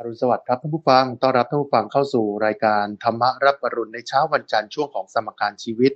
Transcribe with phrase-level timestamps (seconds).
[0.00, 5.92] อรุณสวัสดิ์ครับท่านผู้ฟัง ต้อนรับท่านผู้ฟังเข้าสู่รายการธรรมะรับอรุณในเช้าวันจันทร์ช่วงของสมการชีวิต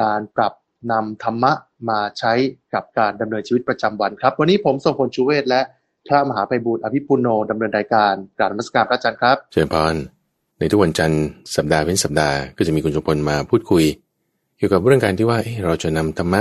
[0.00, 0.52] การปรับ
[0.92, 1.52] นำธรรมะ
[1.90, 2.32] มาใช้
[2.74, 5.60] กับการดำเนินชีวิตประจำวันครับ วันนี้ผมทรงพลชูเวศและ
[6.08, 9.94] พระมหาไพบูลย์อภิปุโนดำเนินรายการกราบนมัสการพระอาจารย์ครับ เชิญพร
[10.58, 11.24] ในทุกวันจันทร์
[11.56, 13.84] สัปดาห์เป็นสัปดาห์ก็จะมีคุณสมพลมาพูดคุย
[14.56, 16.40] เกี่ยวกับเรื่องการที่ว่าเอ๊ะเราจะนำธรรมะ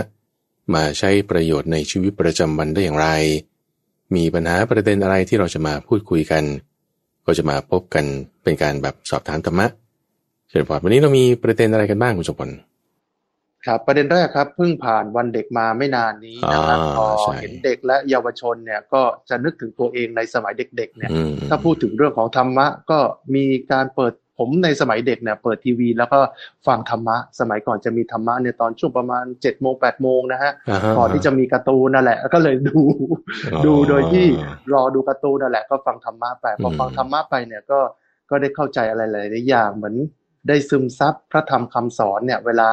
[0.73, 3.09] มาใช้ประโยชน์ในชีวิตประจำวันได้อย่างไร
[4.15, 6.43] มีปัญหาประเด็นอะไรที่เราจะมาพูดคุยกัน
[7.27, 8.05] ก็จะมาพบกัน
[8.43, 9.67] เป็นการแบบสอบถามธรรมะ
[10.49, 12.49] เชิญพรวันนี้เรามีประเด็นอะไรกันบ้างคุณสมพล
[13.65, 22.99] ครับประเด็นแรกครับเพิ่งผ่านวันเด็กมาไม่นานนี้นะครับอ่าพอใช่เห็นเด็กและเยาวชนเนี่ยก็จะนึกถึงตัวเองในสมัยเด็กๆเนี่ยอืมถ้าพูดถึงเรื่องของธรรมะก็
[23.35, 26.19] มีการเปิด ผมในสมัยเด็กเนี่ยเปิดทีวี แล้วก็
[26.67, 32.79] ฟังธรรมะ สมัยก่อนจะมีธรรมะเนี่ยตอนช่วงประมาณ7จ็ดโมงแปดโมงนะฮะาฮะก่อนที่จะมีการ์ตูนนั่นแหละ ก็เลยดู
[33.53, 34.25] อ๋อดูโดยที่
[34.73, 37.79] รอดูการ์ตูนนั่นแหละก็ฟังธรรมะไปพออมฟังธรรมะไปเนี่ยก็
[38.29, 39.95] ก็ได้เข้าใจอะไรหลายๆอย่างเหมือน
[40.47, 42.69] ได้ซึมซับพระธรรมคำสอนเนี่ยเวลา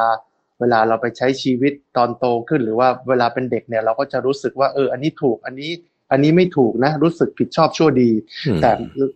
[0.59, 5.71] เวลาเราไปใช้ชีวิตตอนโตขึ้นหรือว่าเวลาเป็นเด็กเนี่ยเราก็จะรู้สึกว่าเอออันนี้ถูกอันนี้
[6.15, 8.11] อันนี้ไม่ถูกนะ รู้สึกผิดชอบชั่วดี
[8.47, 8.71] อืมแต่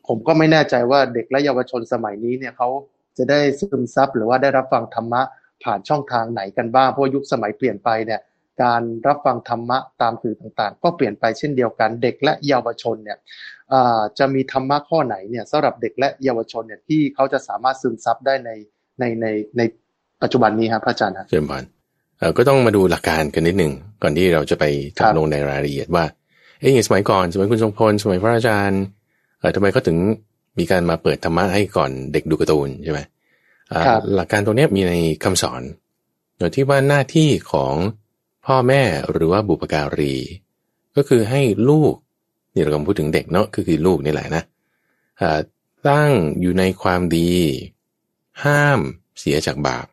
[0.07, 2.69] ผมก็ไม่แน่ใจว่าเด็กและเยาวชนสมัยนี้เนี่ยเขา
[3.17, 5.21] จะได้ซึมซับหรือว่าได้รับฟังธรรมะ
[5.63, 8.21] ผ่านช่องทางไหนกันบ้างเพราะว่ายุคสมัยเปลี่ยนไปเนี่ย
[8.63, 13.17] การรับฟังธรรมะตามสื่อต่างๆ ก็เปลี่ยนไปเช่นเดียวกันเด็กและเยาวชนเนี่ย
[13.73, 18.51] อ่าจะมีธรรมะข้อไหนเนี่ยสำหรับเด็กและเยาวชนเนี่ยที่เขาจะสามารถซึมซับได้ใน
[18.99, 19.27] ในใน
[19.57, 19.61] ใน
[20.21, 21.63] ปัจจุบันนี้ครับพระอาจารย์ครับเชิญพร
[22.19, 24.65] เอ่อก็ต้องมาดูหลักการกันนิดหนึ่งก่อนที่เราจะไป
[24.99, 26.03] ครัจับบลงในรายละเอียดว่า
[26.59, 28.81] เอ๊ะอย่างสมัยก่อน สมัยคุณทรงพล สมัยพระอาจารย์
[29.39, 29.97] เออทำไมเขาถึง
[30.59, 32.99] มีการมาเปิดธรรมะให้ก่อนเด็กดูการ์ตูนใช่ไหม
[33.71, 34.93] อ่าครับหลักการตรงเนี้ยมีใน
[35.23, 35.61] คำสอน
[36.37, 37.73] โดยที่ว่าหน้าที่ของ
[38.45, 40.15] พ่อแม่หรือว่าบุปการี
[40.95, 41.93] ก็คือให้ลูก
[42.53, 44.43] นี่เรากำลังพูดถึงเด็กเนาะก็คือลูกนี่แหละนะ
[45.21, 45.39] อ่า
[45.89, 47.31] ตั้งอยู่ในความดี
[48.43, 48.79] ห้าม
[49.19, 49.85] เสียจากบาป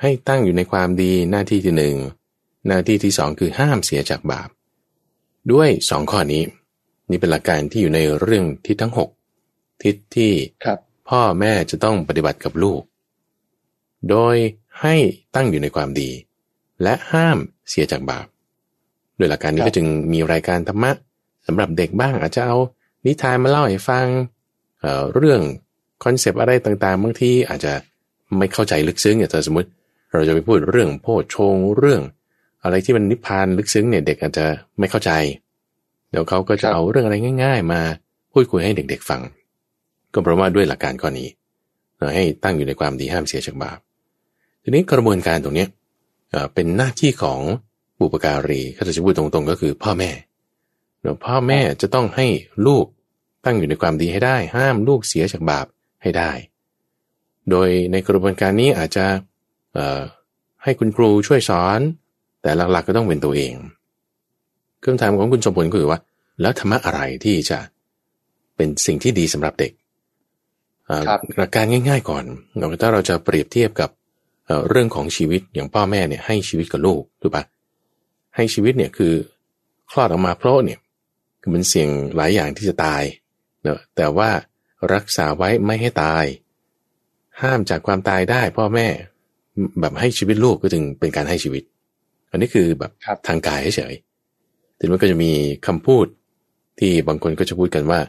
[0.00, 1.96] ให้ตั้งอยู่ในความดีหน้าที่ที่หนึ่ง
[2.68, 4.48] หน้าที่ที่สองคือห้ามเสียจากบาป
[5.52, 6.42] ด้วยสองข้อนี้
[7.10, 9.08] นี่เป็นหลักการที่อยู่ในเรื่องทิศทั้งหก
[9.82, 10.32] ทิศที่
[10.64, 10.78] ครับ
[11.08, 12.82] พ่อแม่จะต้องปฏิบัติกับลูก
[14.10, 14.36] โดย
[14.80, 14.96] ให้
[15.34, 16.10] ตั้งอยู่ในความดี
[16.82, 17.38] และห้าม
[17.68, 18.26] เสียจากบาป
[19.16, 20.90] โดยหลักการนี้ครับก็จึงมีรายการธรรมะ
[21.46, 22.56] สำหรับเด็กบ้างอาจจะเอา
[23.06, 24.06] นิทานมาเล่าให้ฟัง
[24.80, 25.40] เอ่อเรื่อง
[26.04, 27.72] คอนเซปต์อะไรต่างๆบางทีอาจจะ
[28.38, 29.68] ไม่เข้าใจลึกซึ้งอย่างสมมติ
[30.12, 32.02] เราจะไปพูดเรื่องโพชฌงค์เรื่อง
[32.64, 34.46] อะไรที่มันนิพพานลึกซึ้งเนี่ยเด็กอาจจะ
[34.78, 35.10] ไม่เข้าใจ
[36.10, 37.80] เดี๋ยวเขาก็จะเอาเรื่องอะไรง่าย ๆ มา
[38.32, 39.22] พูดคุยให้เด็ก ๆ ฟัง
[40.12, 41.28] ก็เพราะว่าด้วยหลักการข้อนี้
[41.96, 43.78] เอ่อให้ตั้งอยู่ในความดีห้ามเสียจากบาป
[44.62, 45.66] ทีนี้กระบวนการตรงนี้
[46.54, 47.40] เป็นหน้าที่ของ
[48.00, 50.10] บุปการีถ้าจะพูดตรงๆ ก็คือพ่อแม่
[51.00, 52.26] เดี๋ยวพ่อแม่จะต้องให้
[52.66, 52.86] ลูก
[53.44, 55.66] ตั้งอยู่ในความดีให้ได้ ห้ามลูกเสียจากบาป
[56.02, 56.30] ให้ได้
[57.50, 59.06] โดยในกระบวนการนี้อาจจะ
[60.62, 61.80] ให้คุณครูช่วยสอน
[62.44, 63.54] แต่หลักๆก็ต้องเป็นตัวเอง
[64.84, 66.00] คำถามของคุณสมผลก็คือว่า
[66.40, 67.58] แล้วธรรมะอะไรที่จะ
[68.56, 69.72] เป็นสิ่งที่ดีสำหรับเด็ก
[70.86, 72.24] เอ่อครับหลักการง่าย ๆ ก่อน
[72.56, 73.90] เราถ้าเราจะเปรียบเทียบกับ
[74.46, 77.44] เอ่อเรื่องของชีวิตอย่างพ่อแม่เนี่ยให้ชีวิตกับลูกถูกปะ
[78.36, 79.14] ให้ชีวิตเนี่ยคือ
[79.90, 80.78] คลอดออกมาเพราะเนี่ย
[81.40, 83.02] คือมันเสี่ยงหลายอย่างที่จะตาย
[83.62, 84.30] เนอะแต่ว่า
[84.94, 86.24] รักษาไว้ไม่ให้ตาย
[87.42, 88.86] ห้ามจากความตายได้พ่อแม่
[89.80, 91.62] แบบให้ชีวิตลูกก็จึงเป็นการให้ชีวิต
[92.34, 95.32] อันนี้คือแบบครับทางกายเฉยๆทีนี้มันก็จะมี
[95.66, 96.06] คำพูด
[96.78, 98.00] ที่บางคนก็จะพูดกันว่า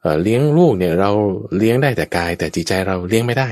[0.00, 1.10] เอ่อเลี้ยงลูกเนี่ยเรา
[1.56, 3.48] เลี้ยงได้แต่กาย แต่จิตใจเราเลี้ยงไม่ได้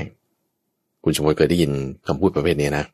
[1.03, 1.71] คุณสมมติเคยได้ยิน
[2.07, 2.85] คำพูดประเภทนี้นะ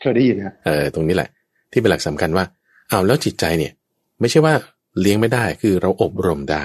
[0.00, 1.28] เคยได้ยินครับเออตรงนี้แหละ
[1.72, 2.44] ที่เป็นหลักสำคัญว่า
[2.90, 3.72] อ้าวแล้วจิตใจเนี่ย
[4.20, 4.54] ไม่ใช่ว่า
[5.00, 6.64] เลี้ยงไม่ได้คือเราอบรมได้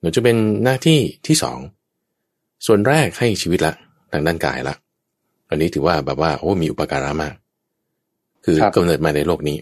[0.00, 1.58] หนูจะเป็นหน้าที่ที่สอง
[2.66, 3.74] ส่วนแรกให้ชีวิตละ
[4.12, 4.74] ทางด้านกายละ
[5.48, 7.34] อันนี้ถือว่าแบบว่าโอ้มีอุปการะมาก
[8.44, 9.58] คือครับกำเนิดมาในโลกนี้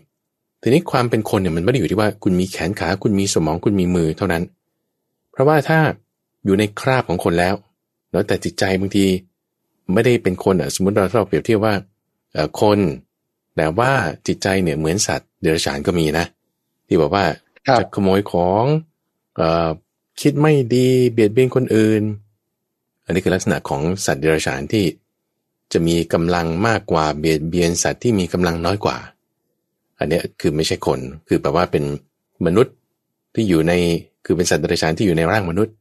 [0.62, 4.42] ทีนี้ความเป็นคนเนี่ยมันไม่ได้อยู่ที่ว่าคุณมีแขนขา คุณมีสมองคุณมีมือเท่านั้น
[5.32, 5.78] เพราะว่าถ้า
[6.44, 7.54] อยู่ในคราบของคนแล้ว
[8.12, 9.06] แล้วแต่จิตใจบางที
[9.92, 11.74] ไม่ได้เป็นคนอะสมมติเราเราเปรียบเทียบว่า
[12.32, 12.78] เอ่อคน
[13.56, 13.92] แต่ว่า
[14.26, 16.26] จิตใจเนี่ยเหมือนสัตว์เดรัจฉานก็มีนะ
[16.86, 17.24] ที่บอกว่า
[17.66, 18.64] ครับจะขโมยของ
[19.36, 19.68] เอ่อ
[20.20, 22.02] คิดไม่ดีเบียดเบียนคนอื่น
[23.04, 24.84] อันนี้คือลักษณะของสัตว์เดรัจฉานที่
[25.72, 28.96] จะมีกำลังมากกว่าเบียดเบียนสัตว์ที่มีกำลังน้อยกว่า
[29.98, 31.84] อันเนี้ยคือไม่ใช่คน คือแปลว่าเป็น
[32.46, 32.74] มนุษย์
[33.34, 33.72] ที่อยู่ใน
[34.24, 35.74] คือเป็นสัตว์เดรัจฉานที่อยู่ในร่างมนุษย์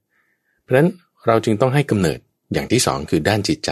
[0.61, 0.89] เพราะฉะนั้น
[1.27, 2.19] เราจึงต้องให้กำเนิด
[2.53, 3.71] อย่างที่สองคือด้านจิตใจ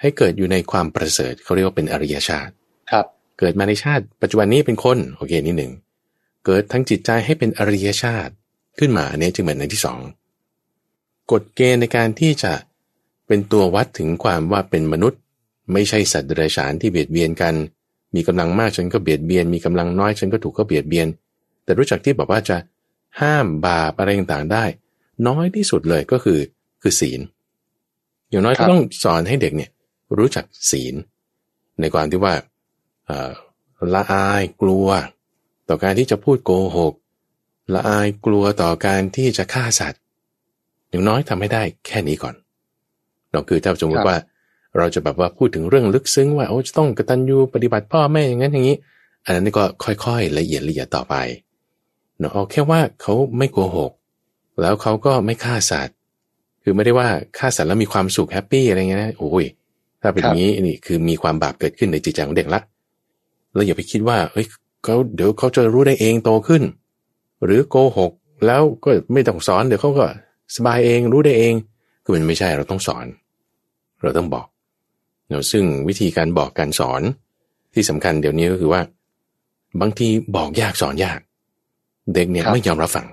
[0.00, 2.52] ให้เกิดอยู่ในความประเสริฐเขาเรียกว่าเป็นอริยชาติ
[2.90, 3.06] ครับ
[3.38, 5.72] เกิดมาในชาติ ปัจจุบันนี้เป็นคนโอเคนี่หนึ่ง
[6.44, 8.32] เกิดทั้งจิตใจให้เป็นอริยชาติ
[8.78, 9.98] ขึ้นมาอันนี้จึงเป็นในที่สอง
[11.32, 12.52] กฎเกณฑ์ในการที่จะ
[13.26, 15.20] เป็นตัววัดถึงความว่าเป็นมนุษย์
[15.72, 17.54] ไม่ใช่สัตว์เดรัจฉานที่เบียดเบียนกัน
[18.14, 21.06] มีกำลังมากฉันก็เบียดเบียน มีกำลังน้อยฉันก็ถูกก็เบียดเบียน
[21.64, 22.56] แต่รู้จักที่บอกว่าจะ
[23.20, 24.64] ห้ามบาปอะไรต่างๆได้
[25.28, 26.40] น้อยที่สุดเลยก็คือ
[26.82, 27.20] คือศีล
[28.30, 29.70] อย่างน้อยครัก็บต้องสอนให้เด็กเนี่ย
[30.18, 30.94] รู้จักศีล
[31.80, 32.34] ในความที่ว่า
[33.06, 33.30] เอ่อ
[33.94, 34.86] ละอายกลัว
[35.68, 36.94] ต่อการที่จะพูดโกหก
[37.74, 40.00] ละอายกลัวต่อการที่จะฆ่าสัตว์
[40.88, 42.34] อย่างน้อยทำให้ได้แค่นี้ก่อน
[43.32, 44.18] เราคือถ้าสมมครัติบว่า
[44.76, 48.76] เราจะแบบว่าพูดถึงเรื่องลึกซึ้งว่าโอ้จะต้องกตัญญูปฏิบัติพ่อแม่อย่างนั้นอย่างนี้
[49.24, 51.14] อันนั้นนี่ก็ค่อยๆ ละเอียดละเอียดต่อไป
[52.18, 53.92] เนาะเอาแค่ว่าเขาไม่โกหก
[54.60, 55.96] แล้วเขาก็ไม่ฆ่าสัตว์
[56.62, 57.08] คือไม่ได้ว่า
[57.38, 59.44] ฆ่าสัตว์แล้วมีความสุขแฮปปี้อะไรเงี้ยนะโอ้ย
[60.02, 62.60] ถ้าเป็นอย่างนี้นี่คือมีความบาปเกิดขึ้นในจิตใจของเด็กละ
[63.54, 64.46] แล้วอย่าไปคิดว่าเฮ้ย
[64.84, 66.62] เขาเดี๋ยวเขาจะรู้ได้เองโตขึ้น
[67.44, 68.12] หรือโกหก
[68.46, 70.06] แล้วก็ไม่ต้องสอนเดี๋ยวเขาก็
[70.56, 71.54] สบายเองรู้ได้เอง
[72.04, 73.06] คือมันไม่ใช่เราต้องสอน
[74.02, 74.46] เราต้องบอก
[75.30, 77.02] เนาะซึ่งวิธีการบอกการสอน
[77.74, 78.82] ที่สำคัญเดี๋ยวนี้ก็คือว่า
[79.80, 81.20] บางทีบอกยากสอนยาก
[82.14, 83.06] เด็กเนี่ยครับไม่ยอมรับฟัง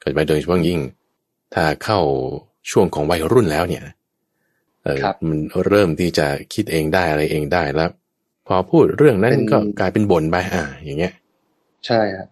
[0.00, 0.80] เกิดไปโดยเฉพาะยิ่ง
[1.54, 1.98] ถ้าเข้า
[2.70, 3.82] ช่วงของวัยรุ่นแล้วเนี่ย
[4.84, 5.38] เออครับมัน
[5.68, 7.90] เริ่มที่จะคิดเองได้อะไรเองได้แล้ว
[8.46, 11.12] พอพูดเรื่องนั้นเป็นก็กลายเป็นบ่นไปอ่า อย่างเงี้ย
[11.86, 12.28] ใช่ครับ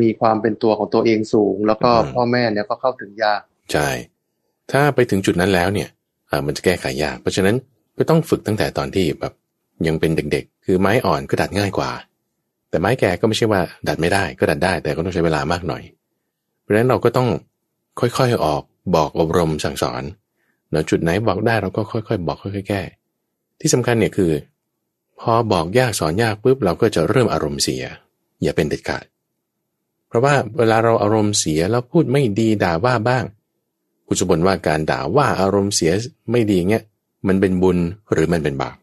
[0.00, 3.40] มีความเป็นตัวของตัวเองสูง แล้วก็อืมพ่อแม่เนี่ยก็เข้าถึงยาก
[3.72, 3.88] ใช่
[4.72, 5.88] ถ้าไปถึงจุดนั้นแล้วเนี่ย
[6.30, 7.56] อ่ามันจะแก้ไขยาก เพราะฉะนั้น
[7.98, 9.32] ก็ต้องฝึกตั้งแต่ตอนที่แบบ
[9.86, 11.90] ยังเป็นเด็กๆ คือไม้อ่อนก็ดัดง่ายกว่า
[12.70, 15.82] แต่ไม้แก่ก็ไม่ใช่ว่าดัดไม่ได้ก็ดัดได้ แต่ก็ต้องใช้เวลามากหน่อย
[16.60, 17.28] เพราะฉะนั้นเราก็ต้อง
[18.00, 18.62] ค่อยๆออก
[18.94, 20.02] บอกอบรมสั่งสอน
[20.70, 22.82] เนาะจุดไหนบอกได้เราก็ค่อยๆ บอกค่อยๆ แก้
[23.60, 24.32] ที่สำคัญเนี่ยคือ
[25.20, 27.82] พอบอกยากสอนยากปุ๊บเราก็จะเริ่มอารมณ์เสีย
[28.42, 29.04] อย่าเป็นเด็ดขาด
[30.08, 33.24] เพราะว่าเวลาเราอารมณ์เสียแล้วพูดไม่ดีด่าว่าบ้าง
[34.06, 35.92] คุณจะบ่นว่าการด่าว่าอารมณ์เสีย
[36.30, 36.84] ไม่ดีเงี้ย
[37.28, 37.78] มันเป็นบุญ
[38.12, 38.76] หรือมันเป็นบาป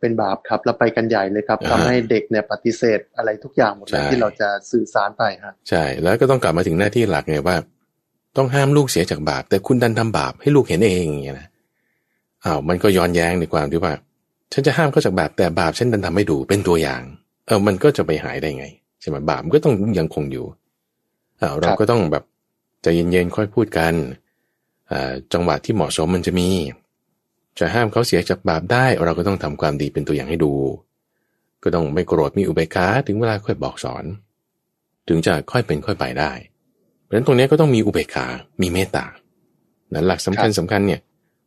[0.00, 7.56] เป็นบาปครับแล้วไปกันใหญ่เลยครับอ่าทำให้เด็กเนี่ยปฏิเสธอะไรทุกอย่างหมดเลยใช่ที่เราจะสื่อสารไปฮะใช่ แล้วก็ต้องกลับมาถึงหน้าที่หลักไงว่า
[8.36, 11.48] ต้องห้ามลูกเสียจากบาป แต่คุณดันทำบาปให้ลูกเห็นเองอย่างเงี้ยนะ
[12.44, 13.92] อ้าวมันก็ย้อนแย้งในความที่ว่า
[14.52, 17.02] ฉันจะห้ามเขาจากบาปแต่บาปฉันดันทำให้ดูเป็นตัวอย่าง
[17.46, 18.66] เออมันก็จะไปหายได้ไง
[19.00, 20.46] ใช่ไหมบาปมันก็ต้องยังคงอยู่
[21.40, 22.24] อ้าวเราก็ต้องแบบ
[22.82, 23.94] ใจเย็นๆค่อยพูดกัน
[24.90, 26.48] อ่าจังหวะที่เหมาะสมมันจะมี
[27.58, 30.52] จะห้ามเขาเสียจากบาปได้ เราก็ต้องทำความดีเป็นตัวอย่างให้ดู
[31.62, 34.04] ก็ต้องไม่โกรธมีอุเบกขาถึงเวลาค่อยบอกสอน
[35.08, 36.32] ถึงจะค่อยเป็นค่อยไปได้
[37.02, 38.26] เพราะฉะนั้นตรงนี้ก็ต้องมีอุเบกขา
[38.62, 39.06] มีเมตตา
[39.94, 41.00] นั้นหลักสำคัญสำคัญเนี่ย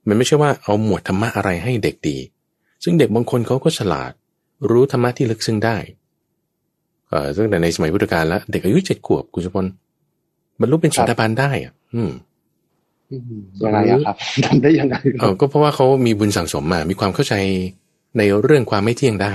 [0.07, 2.17] มันไม่ใช่ว่าเอาหมวดธรรมะอะไรให้เด็กดี
[2.83, 4.11] ซึ่งเด็กบางคนเขาก็ฉลาด
[4.69, 5.77] รู้ธรรมะที่ลึกซึ้งได้
[7.09, 9.65] เอ่อตั้งแต่ในสมัยพุทธกาลแล้วเด็กอายุเจ็ดขวบคุณสมพล
[10.59, 12.11] บรรลุเป็นโสดาบันได้อะอืมอืม
[13.63, 14.15] ยังไงอะครับ
[14.45, 17.35] ทำได้ยังไงคเอรับอก็เพราะว่าเขามีบุญสั่งสมมา มีความเข้าใจ
[18.17, 19.33] ในเรื่องความไม่เที่ยงได้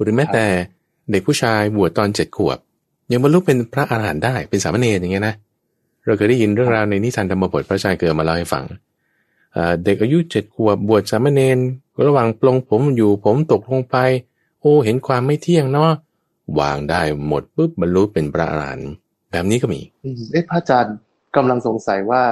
[0.00, 0.46] หรือแม้แต่
[1.10, 2.58] เด็กผู้ชายบวชตอนเจ็ดขวบ
[3.12, 5.34] ยังบรรลุเป็นพระอาหารหันต์ได้เป็นสามเณรอย่างเงี้ยนะ
[6.06, 8.64] เราเคยได้ยินเรื่องราวในนิทานธรรมบทพระชายเกิดมาเล่าให้ฟัง
[9.52, 11.58] เอ่อเด็กอายุเจ็ดขวบบวชสามเณร
[12.06, 13.96] ระหว่างปลงผมอยู่ผมตกลงไป
[14.60, 15.90] โอ้เห็นความไม่เที่ยงเนาะ
[16.60, 18.90] วางได้หมดปุ๊บบรรลุเป็นพระอรหันต์
[19.30, 20.94] แบบนี้ก็มีอืมเอ๊ะพระอาจารย์
[21.36, 22.22] กำลังสงสัยว่า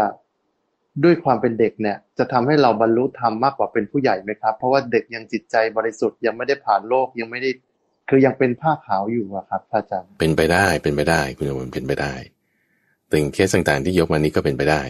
[1.04, 7.50] ด้วยความเป็นเด็กเนี่ย จะทำให้เราบรรลุธรรมมากกว่าเป็นผู้ใหญ่ไหมครับ เพราะว่าเด็กยังจิตใจบริสุทธิ์ยังไม่ได้ผ่านโลกยังไม่ได้
[8.08, 12.14] คือยังเป็นผ้าขาวอยู่อะครับพระอาจารย์เป็นไปได้เป็นไปได้ คุณโยมเป็นไปได้
[13.12, 14.82] ถึงเคสต่างๆที่ยกมานี้ก็เป็นไปได้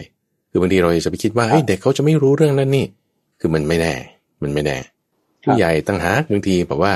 [0.51, 2.85] คือบางทีเราจะไปคิดว่าเฮ้ยเด็กเขาจะไม่รู้เรื่องนั้นนี่
[3.39, 3.93] คือมันไม่แน่
[4.43, 4.77] มันไม่แน่
[5.43, 6.93] ผู้ใหญ่ต่างหากบางทีแบบว่า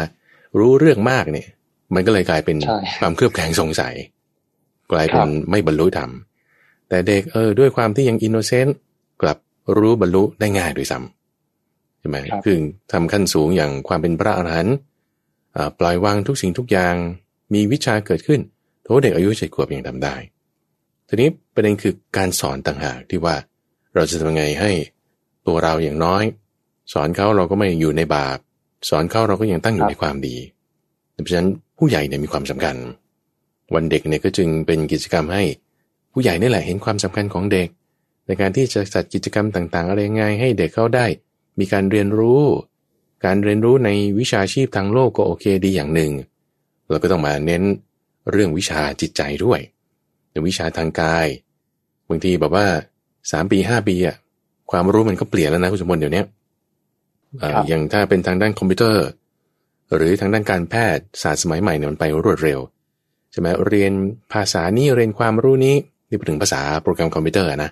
[0.60, 1.48] รู้เรื่องมากเนี่ย
[1.96, 3.96] มันก็เลยกลายเป็นใช่ความเคลือบแคลงสงสัย
[4.92, 6.12] กลายเป็ครับไม่บรรลุธรรม
[6.90, 8.78] แต่เด็กเออด้วยความที่ยัง innocent
[9.22, 9.38] กลับ
[9.78, 12.58] รู้บรรลุได้ง่ายด้วยซ้ำใช่ไหมครับคือ
[12.92, 14.76] ธรรมขั้นสูงอย่างความเป็นพระอรหันต์
[15.56, 16.96] อ่าปล่อยวางทุกสิ่งทุกอย่าง
[17.54, 18.40] มีวิชชาเกิดขึ้น
[18.84, 20.16] โทเด็กอายุเจ็ดขวบยังทำได้
[21.08, 23.36] ทีนี้ประเด็นคือการสอนต่างหากที่ว่า
[23.96, 24.72] เราจะทำยังไงให้
[25.48, 26.24] ตัวเราอย่างน้อย
[26.94, 28.38] สอนเขาเราก็ไม่อยู่ในบาป
[28.90, 30.36] สอนเขาเราก็ยังตั้งอยู่ในความดี
[31.12, 32.76] เพราะฉะนั้นผู้ใหญ่เนี่ยมีความสำคัญ
[33.76, 35.44] วันเด็กเนี่ยก็จึงเป็นกิจกรรมให้
[36.14, 37.68] ผู้ใหญ่นี่แหละเห็นความสำคัญของเด็ก
[38.26, 41.06] ในการที่จะจัดกิจกรรมต่าง ๆ อะไรยังไงให้เด็กเขาได้
[41.60, 42.44] มีการเรียนรู้
[43.26, 43.90] การเรียนรู้ใน
[44.20, 46.12] วิชาชีพทางโลกก็โอเคดีอย่างหนึ่ง
[46.90, 47.64] เราก็ต้องมาเน้น
[48.32, 49.60] เรื่องวิชาจิตใจด้วย
[50.32, 51.28] ในวิชาทางกาย
[52.10, 52.68] บางทีแบบว่า
[53.32, 54.16] สามปีห้าปีอะ
[54.72, 56.24] ความรู้มันก็เปลี่ยนแล้วนะคุณสมบัติเดี๋ยวนี้
[57.40, 59.06] เอ่อครับอย่างถ้าเป็นทางด้านคอมพิวเตอร์
[59.96, 62.60] หรือทางด้านการแพทย์ศาสตร์สมัยใหม่เนี่ยมันไปรวดเร็ว
[63.32, 63.92] ใช่ไหมเรียน
[64.34, 65.76] ภาษานี้เรียนความรู้นี้
[66.10, 67.72] นี่พูดถึงภาษาโปรแกรมคอมพิวเตอร์อะนะ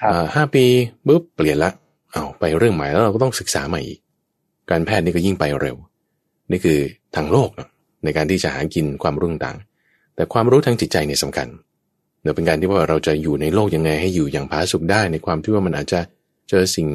[0.00, 0.64] ครับอ่าห้าปี
[1.06, 1.70] ปุ๊บเปลี่ยนละ
[2.12, 4.00] เอาไปเรื่องใหม่แล้วเราก็ต้องศึกษาใหม่อีก
[4.70, 5.76] การแพทย์นี่ก็ยิ่งไปเร็ว
[6.50, 6.78] นี่คือ
[7.16, 7.68] ทางโลกเนอะ
[8.04, 11.48] ในการที่จะหากินความรู้ต่างๆแต่ความรู้ทางจิตใจเนี่ยสำคัญ
[12.22, 16.00] เนื่อเป็นการที่ว่าเราจะอยู่ในโลกยังไงให้อยู่อย่างผาสุกได้ ในความที่ว่ามันอาจจะ
[16.48, 16.88] เจอสิ่ง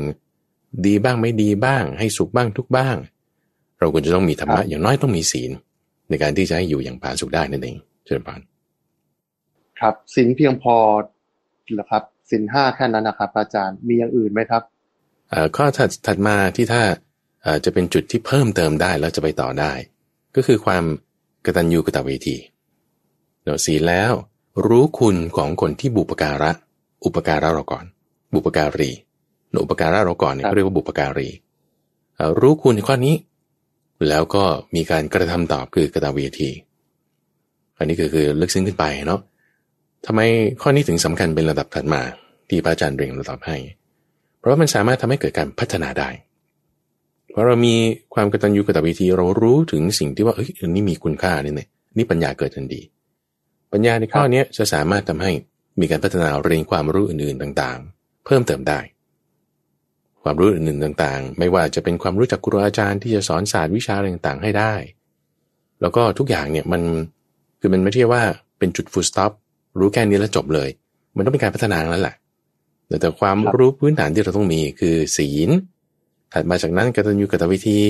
[0.85, 2.95] ดีบ้างไม่ดีบ้าง ให้สุขบ้างทุกข์บ้าง
[3.79, 5.51] เราควรจะต้องมีธรรมะอย่างน้อยต้องมีศีล
[6.09, 8.41] ในการที่จะให้อยู่อย่างผาสุกได้นั่นเองเชิญพาน
[9.79, 10.75] ครับสินเพียงพอ
[11.73, 14.63] เหรอครับสินห้าแค่นั้นนะครับ อาจารย์มีอย่างอื่นไหมครับ
[15.29, 16.83] เอ่อข้อถัดถัดมาที่ถ้า
[17.43, 19.71] เอ่อจะเป็นจุดที่เพิ่มเติมได้แล้วจะไปต่อได้
[20.35, 20.83] ก็คือความ
[21.45, 22.37] กตัญญูกตเวที
[23.43, 24.13] เนาะสีลแล้ว
[24.67, 26.51] รู้คุณของคนที่บุปการะ
[27.05, 27.85] อุปการะเราก่อน
[28.33, 28.91] บุปการี
[29.49, 31.29] เนาะอุปการะเราก่อนเนี่ยครับเขาเรียกว่าบุปการี
[32.15, 33.15] เอ่อรู้คุณในข้อนี้
[34.07, 34.43] แล้วก็
[34.75, 36.49] มีการกระทำตอบคือกตเวที
[37.77, 39.21] อันนี้ก็คือลึกซึ้งขึ้นไปเนาะ
[40.05, 40.21] ทำไม
[40.61, 42.01] ข้อนี้ถึงสำคัญเป็นระดับถัดมา
[42.49, 43.57] ที่พระอาจารย์เรียงระดับให้
[44.39, 46.09] เพราะมันสามารถทำให้เกิดการพัฒนาได้
[47.31, 47.75] เพราะเรามี
[48.13, 52.81] ความกตัญญูกตเวทีเรารู้ถึงสิ่งที่ว่าเอ้ยอันนี้มีคุณค่านี่เนี่ยนี่ปัญญาเกิดทันที
[53.71, 55.31] ปัญญาในข้อนี้จะสามารถทำให้
[55.79, 58.79] มีการพัฒนาเรียนความรู้อื่นๆต่างๆ เพิ่มเติมได้
[60.23, 64.73] ความรู้อื่นๆต่างๆ ไม่ว่าจะเป็นความรู้จากครูอาจารย์ที่จะสอนศาสตร์วิชาอะไรต่างๆ ให้ได้
[65.81, 66.81] แล้วก็ทุกอย่างเนี่ยมัน
[67.59, 68.23] คือมันไม่ใช่ว่า
[68.59, 69.31] เป็นจุด full stop
[69.79, 70.69] รู้แค่นี้แล้วจบเลย
[71.15, 72.15] มันต้องเป็นการพัฒนาแล้วแหละ
[72.87, 75.49] แต่แต่ความครับรู้พื้นฐานที่เราต้องมีคือศีล
[76.33, 77.81] ถัดมาจากนั้นกตัญญูกตวิธี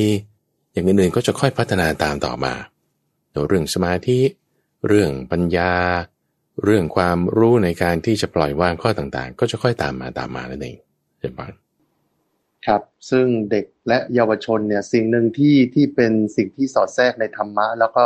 [0.74, 2.54] อย่างอื่นๆก็จะค่อยพัฒนาตามต่อมา
[3.48, 4.20] เรื่องสมาธิ
[4.88, 5.74] เรื่องปัญญา
[6.64, 10.78] เรื่องความรู้ในการที่จะปล่อยวางข้อต่างๆ ก็จะค่อยตามมาตามมานั่นเอง
[11.20, 11.52] เช่นกัน
[12.66, 18.06] ครับ ซึ่งเด็กและเยาวชนเนี่ยสิ่งหนึ่งที่ที่เป็นสิ่งที่สอดแทรกในธรรมะ แล้วก็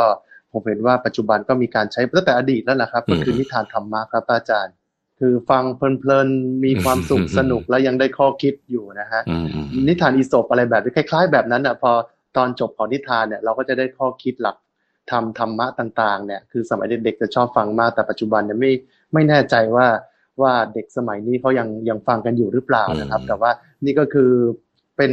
[0.52, 4.74] ผมเห็นว่าปัจจุบันก็มีการใช้ตั้งแต่อดีตแล้วแหละครับ ก็คือนิทานธรรมะครับอาจารย์
[5.18, 11.92] คือฟังเพลินๆมีความสุขสนุกและยังได้ข้อคิดอยู่นะฮะอืมอืมนิทานอีสปอะไรแบบนี้คล้าย ๆ แบบนั้นอะพอ
[12.36, 14.56] ตอนจบของนิทานเนี่ยเราก็จะได้ข้อคิดหลัก
[15.10, 18.72] ทำธรรมะต่างๆเนี่ยคือสมัยเด็กๆจะชอบฟังมากแต่ปัจจุบันเนี่ยไม่
[19.12, 19.86] ไม่แน่ใจว่า
[20.40, 23.50] ว่าเด็กสมัยนี้เขายังยังฟังกันอยู่หรือเปล่านะครับ แต่ว่า
[23.84, 24.30] นี่ก็คือ
[24.96, 25.12] เป็น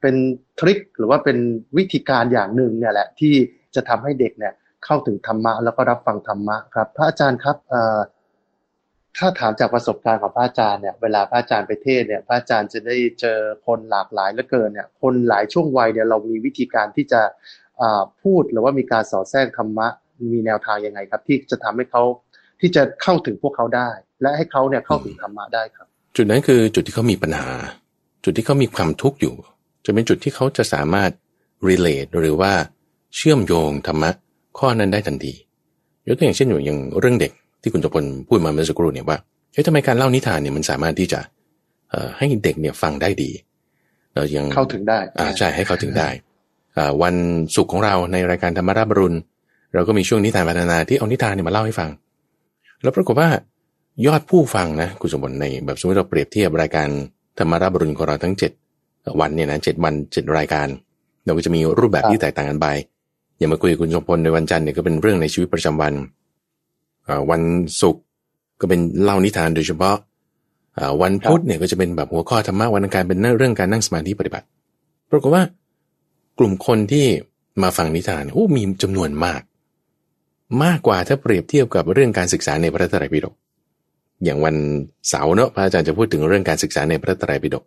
[0.00, 0.14] เป็น
[0.58, 1.38] ทริคหรือว่าเป็น
[1.76, 3.34] วิธีการอย่างหนึ่งเนี่ยแหละที่
[3.76, 4.52] จะทำให้เด็กเนี่ย
[4.84, 8.00] เข้าถึงธรรมะแล้วก็รับฟังธรรมะครับ พระอาจารย์ครับเอ่อ
[9.20, 17.20] ถ้าถามจากประสบการณ์ของพระอาจารย์เนี่ยเวลาพระอาจารย์ไปเทศเนี่ยพระอาจารย์จะได้เจอคนหลากหลายเหลือเกินเนี่ยคนหลายช่วงวัยเนี่ยเรามีวิธีการที่จะ
[18.22, 19.86] พูดหรือว่ามีการสอดแทรกธรรมะ
[20.32, 22.02] มีแนวทางยังไงครับ ที่จะทำให้เขา
[22.60, 23.90] ที่จะเข้าถึงพวกเขาได้
[24.22, 27.48] และให้เขาเนี่ยเข้าถึงธรรมะได้ครับ จุดนั้นคือจุดที่เขามีปัญหา
[28.24, 29.34] จุดที่เขามีความทุกข์อยู่
[29.84, 31.10] จะเป็นจุดที่เขาจะสามารถ
[31.68, 32.52] relate หรือว่า
[33.14, 34.10] เชื่อมโยงธรรมะ
[34.58, 35.32] ข้อนั้นได้ทันที
[36.08, 37.32] ยกตัวอย่างเช่นอย่างเรื่องเด็ก
[37.62, 39.18] ที่คุณจพลพูดมาเมื่อสักครู่เนี่ยว่า
[39.52, 41.20] เฮ้ยทำไมการเล่านิทานเนี่ยมันสามารถที่จะ
[41.90, 43.30] เอ่อให้เด็กเนี่ยฟังได้ดี
[44.14, 46.08] เรายังเข้าถึงได้อ่าใช่ให้เขาถึงได้
[46.76, 47.14] อ่าวัน
[47.56, 49.16] ศุกร์ของเราในรายการธรรมราบรุณ
[49.74, 51.90] เราก็มีช่วงนิทานพัฒนาที่เอานิทานเนี่ยมาเล่าให้ฟัง
[52.82, 53.28] แล้วปรากฏว่า
[54.06, 56.88] ยอดผู้ฟังนะคุณสมบัติในแบบสมมติเราเปรียบเทียบรายการ
[57.38, 58.52] ธรรมราบรุณของเราทั้งเจ็ด
[59.20, 60.68] วันเนี่ยนะเจ็ดวันเจ็ดรายการ
[61.24, 62.66] เราก็จะมีรูปแบบที่แตกต่างกันไป
[63.38, 65.92] อย่ามาคุยกับคุณสมพลในวันจันทร์เนี่ยก็เป็นเรื่องในชีวิตประจำวัน
[67.08, 67.42] อ่าวัน
[67.80, 68.02] ศุกร์
[68.60, 69.96] ก็เป็นเล่านิทานโดยเฉพาะ
[70.78, 74.46] อ่าวันพุธเนี่ยก็จะเป็นแบบหัวข้อธรรมะวันอังคารเป็นเรื่องการนั่งสมาธิปฏิบัติ
[75.10, 75.42] ปรากฏว่า
[76.38, 77.06] กลุ่มคนที่
[77.62, 79.42] มาฟังนิทานโอ้มีจำนวนมาก
[80.64, 83.34] มากกว่าถ้าเปรียบเทียบกับเรื่องการศึกษาในพระไตรปิฎก
[84.24, 84.56] อย่างวัน
[85.08, 87.64] เสาร์เนอะพระอาจารย์จะพูดถึงเรื่องการศึกษาในพระไตรปิฎก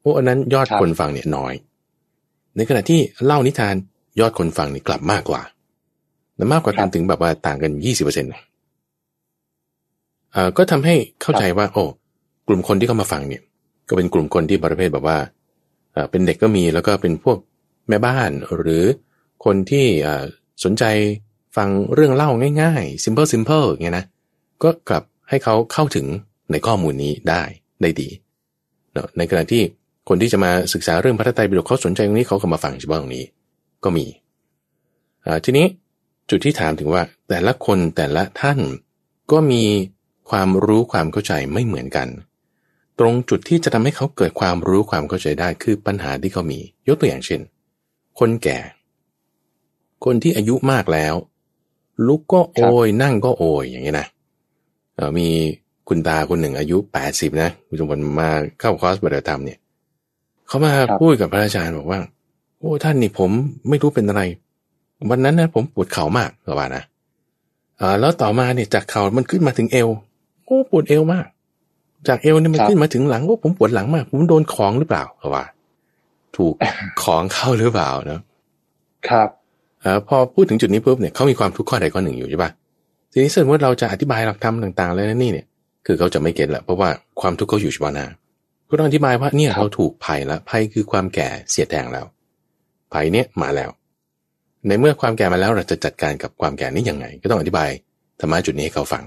[0.00, 1.54] โอ้อันนั้นยอดคคนฟังเนี่ยน้อย
[2.56, 3.74] ในขณะที่เล่านิทาน
[4.20, 5.42] ยอดคนฟังนี่กลับมากกว่า
[6.36, 8.30] และมากกว่ากันถึงแบบว่าต่างกันยี่สิบเปอร์เซ็นต์
[10.32, 11.84] เอ่อก็ทำให้เข้าใจว่า โอ้
[12.48, 13.42] กลุ่มคนที่เข้ามาฟังเนี่ย
[13.88, 15.18] ก็เป็นกลุ่มคนที่ประเภทแบบว่า
[15.92, 17.38] เอ่อเป็นเด็กก็มีแล้วก็เป็นพวก
[17.88, 18.84] แม่บ้านหรือ
[19.44, 20.24] คนที่เอ่อ
[20.64, 20.84] สนใจ
[21.56, 22.30] ฟังเรื่องเล่า
[22.62, 24.06] ง่ายๆ simple simple อย่างเงี้ยนะ
[24.62, 26.06] ก็กลับให้เขาเข้าถึง
[26.50, 27.42] ในข้อมูลนี้ได้
[27.82, 28.08] ได้ดี
[28.92, 29.62] เนอะในขณะที่
[30.08, 33.24] คนที่จะมาศึกษาเรื่องพระไตรปิฎกเขาสนใจตรงนี้เขาก็มาฟังเฉพาะตรงนี้
[33.84, 34.06] ก็มี
[35.26, 35.66] อ่าทีนี้
[36.30, 38.58] จุดที่ถามถึงว่าแต่ละคนแต่ละท่าน
[39.32, 39.64] ก็มี
[40.30, 42.08] ความรู้ความเข้าใจไม่เหมือนกัน
[42.98, 47.40] ตรงจุดที่จะทำให้เขาเกิดความรู้ความเข้าใจได้คือปัญหาที่เขามี ยกตัวอย่างเช่น
[48.18, 48.58] คนแก่
[50.04, 51.14] คนที่อายุมากแล้ว
[52.06, 54.08] ลุกก็โอยนั่งก็โอยอย่างเงี้ยนะ
[54.94, 55.28] เอ่อมี
[55.88, 58.30] คุณตาคนหนึ่งอายุแปดสิบนะคุณสมบัติมา
[58.60, 59.58] เข้าคอร์สปฏิบัติธรรมเนี่ย
[60.46, 62.00] เขามาครับพูดกับพระอาจารย์บอกว่า
[62.58, 63.30] โอ้ท่านนี่ผม
[63.68, 64.22] ไม่รู้เป็นอะไร
[65.10, 66.82] วันนั้นนะผมปวดเข่ามากก็ว่านะ
[67.80, 69.88] อ่าแล้วต่อมาเนี่ยจากเข่ามันขึ้นมาถึงเอว
[70.44, 71.26] โอ้ปวดเอวมาก
[72.08, 75.44] จากเอวเนี่ยมันขึ้นมาถึงหลังว่าผมปวดหลังมาก ผมโดนของหรือเปล่าเขาว่า
[76.36, 76.54] ถูก
[77.02, 78.20] ของเข้าหรือเปล่าเนาะ
[79.08, 79.28] ครับ
[79.82, 82.50] เออพอพูดถึงจุดนี้ปุ๊บเนี่ยเขามีความทุกข์ข้อใดข้อหนึ่งอยู่ใช่ปะ
[83.12, 85.46] ทีนี้สมมติเราจะอธิบายหลักธรรมต่างๆเลยนะนี่เนี่ย
[85.86, 86.88] คือเขาจะไม่เก็ตแหละเพราะว่า
[87.20, 88.06] ความทุกข์เขาอยู่เฉพาะหน้า
[88.68, 92.04] ก็ต้องอธิบายว่าเนี่ยครับเราถูกภัยแล้วภัยคือความแก่เสียแทงแล้ว
[92.92, 93.70] ภัยเนี่ยมาแล้ว
[94.66, 97.70] ในเมื่อความแก่มาแล้วเราจะจัดการกับความแก่นี้ยังไง ก็ต้องอธิบาย
[98.20, 99.04] ธรรมะจุดนี้ให้เขาฟัง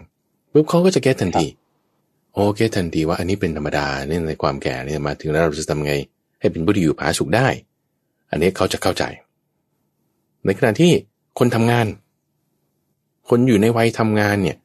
[0.52, 1.48] ปุ๊บเขาก็จะเก็ตทันที
[2.34, 5.94] โอเคทันทีว่าอันนี้เป็นธรรมดาเนี่ยในความแก่เนี่ยมาถึงแล้วเราจะทำไง
[6.40, 7.48] ให้เป็นผู้ที่อยู่ผาสุขได้
[8.32, 9.04] อันนี้เขาจะเข้าใจ
[10.46, 10.92] ในขณะที่
[11.40, 11.86] คนทำงาน
[13.30, 14.58] คนอยู่ในวัยทำงานเนี่ย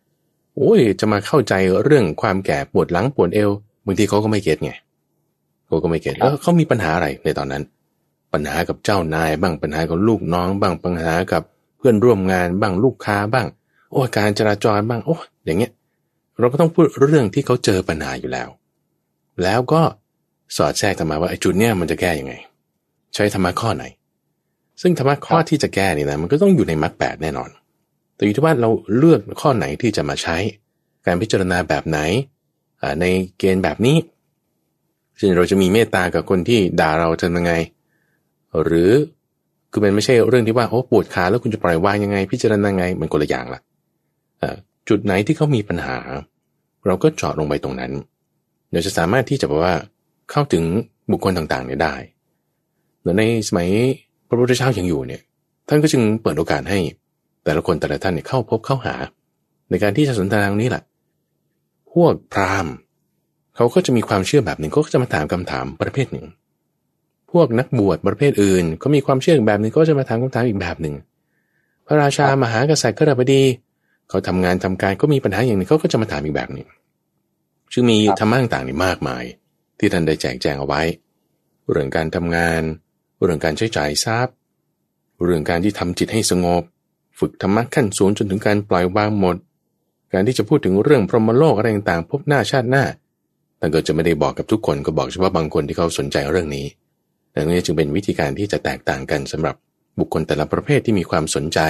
[0.57, 1.55] โอ้ยจะมาเข้าใจ
[1.85, 3.51] เรื่องความแก่ปวดหลังปวดเอว
[3.87, 4.73] บางทีเขาก็ไม่เก็ตไง
[5.67, 7.63] เขาก็ไม่เก็ตแล้วเขามีปัญหาอะไรในตอนนั้น
[8.35, 11.43] ปัญหากับเจ้านายบ้างปัญหากับลูกน้อง บ้างปัญหากับ
[11.79, 13.47] เพื่อนร่วมงานบ้างลูกค้าบ้าง
[13.91, 15.73] โอ้การจราจรบ้างโอ้อย่างเงี้ย
[16.39, 18.49] เราก็ต้องพูดเรื่องที่เขาเจอปัญหาอยู่แล้ว
[19.43, 19.83] แล้วก็
[20.57, 22.35] สอดแทรกธรรมะว่าไอ้จุดเนี้ยมันจะแก้ยังไง
[23.15, 23.85] ใช้ธรรมะข้อไหน
[24.83, 27.51] ซึ่งธรรมะข้อที่จะแก้นี่นะมันก็ต้องอยู่ในมรรคแปดแน่นอน
[28.15, 30.37] แต่อยู่ที่ว่าเราเลือกข้อไหนที่จะมาใช้
[31.07, 31.99] การพิจารณาแบบไหน
[33.01, 33.05] ใน
[33.39, 33.97] เกณฑ์แบบนี้
[35.17, 37.53] เช่นเราจะมีเมตตากับคนที่ด่าเราทำยังไง
[38.63, 38.91] หรือ
[39.73, 43.61] คือมันไม่ใช่เรื่องที่ว่าโอ้ปวดขาแล้วคุณจะปล่อยวางยังไง พิจารณาไงมันคนละอย่างละ
[44.43, 44.57] อ่า
[44.89, 45.97] จุดไหนที่เขามีปัญหา
[46.87, 47.93] เราก็เจาะลงไปตรงนั้น
[48.73, 49.75] เราจะสามารถที่จะแบบว่า
[50.31, 50.65] เข้าถึง
[51.11, 51.95] บุคคลต่างๆเนี่ยได้
[53.03, 53.69] แล้วในสมัย
[54.29, 55.23] พระพุทธเจ้ายังอยู่เนี่ย
[55.69, 56.79] ท่านก็จึงเปิดโอกาสให้
[57.45, 58.95] แต่ละคนแต่ละท่านเนี่ยเข้าพบเข้าหา
[59.71, 60.83] ในการที่จะสนทนาตรงนี้แหละ
[61.93, 62.75] พวกพราหมณ์
[63.57, 66.27] เขาก็จะมีความเชื่อแบบหนึ่งเขาก็จะมาถามคำถามประเภทหนึ่ง
[67.35, 70.95] พวกนักบวชประเภทอื่นเขามีความเชื่ออีกแบบหนึ่งก็จะมาถามคำถามอีกแบบหนึ่ง
[71.87, 73.43] พระราชามหากษัตริย์ก็ระบดี
[74.09, 76.67] เขาทำงานทำการก็มีปัญหาอย่างหนึ่งเขาก็จะมาถามอีกแบบหนึ่ง
[77.73, 79.25] ซึ่งมีครับธรรมะต่างๆนี่มากมาย
[79.79, 80.83] ที่ท่านได้แจกแจงเอาไว้
[81.71, 82.63] เรื่องการทำงาน
[83.23, 84.35] เรื่องการใช้จ่ายทรัพย์
[85.25, 86.63] เรื่องการที่ทำจิตให้สงบ
[87.19, 89.37] ฝึกธรรมะขั้นสูงจนถึงการปล่อยวางหมด
[90.13, 92.85] การที่จะพูดถึงเรื่องพรหมโลกอะไรต่างๆพบหน้าชาติหน้า
[93.59, 96.67] แต่ก็จะไม่ได้บอกกับทุกคนก็บอกเฉพาะบางคนที่เขาสนใจเรื่องนี้
[97.35, 99.57] ดังนี้จึงเป็นวิธีการที่จะแตกต่างกันสำหรับ
[99.99, 101.61] บุคคลแต่ละประเภทที่มีความสนใจ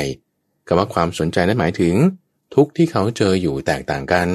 [0.66, 1.94] คำว่าความสนใจนั้นหมายถึง
[2.54, 4.28] ทุกที่เขาเจออยู่แตกต่างกัน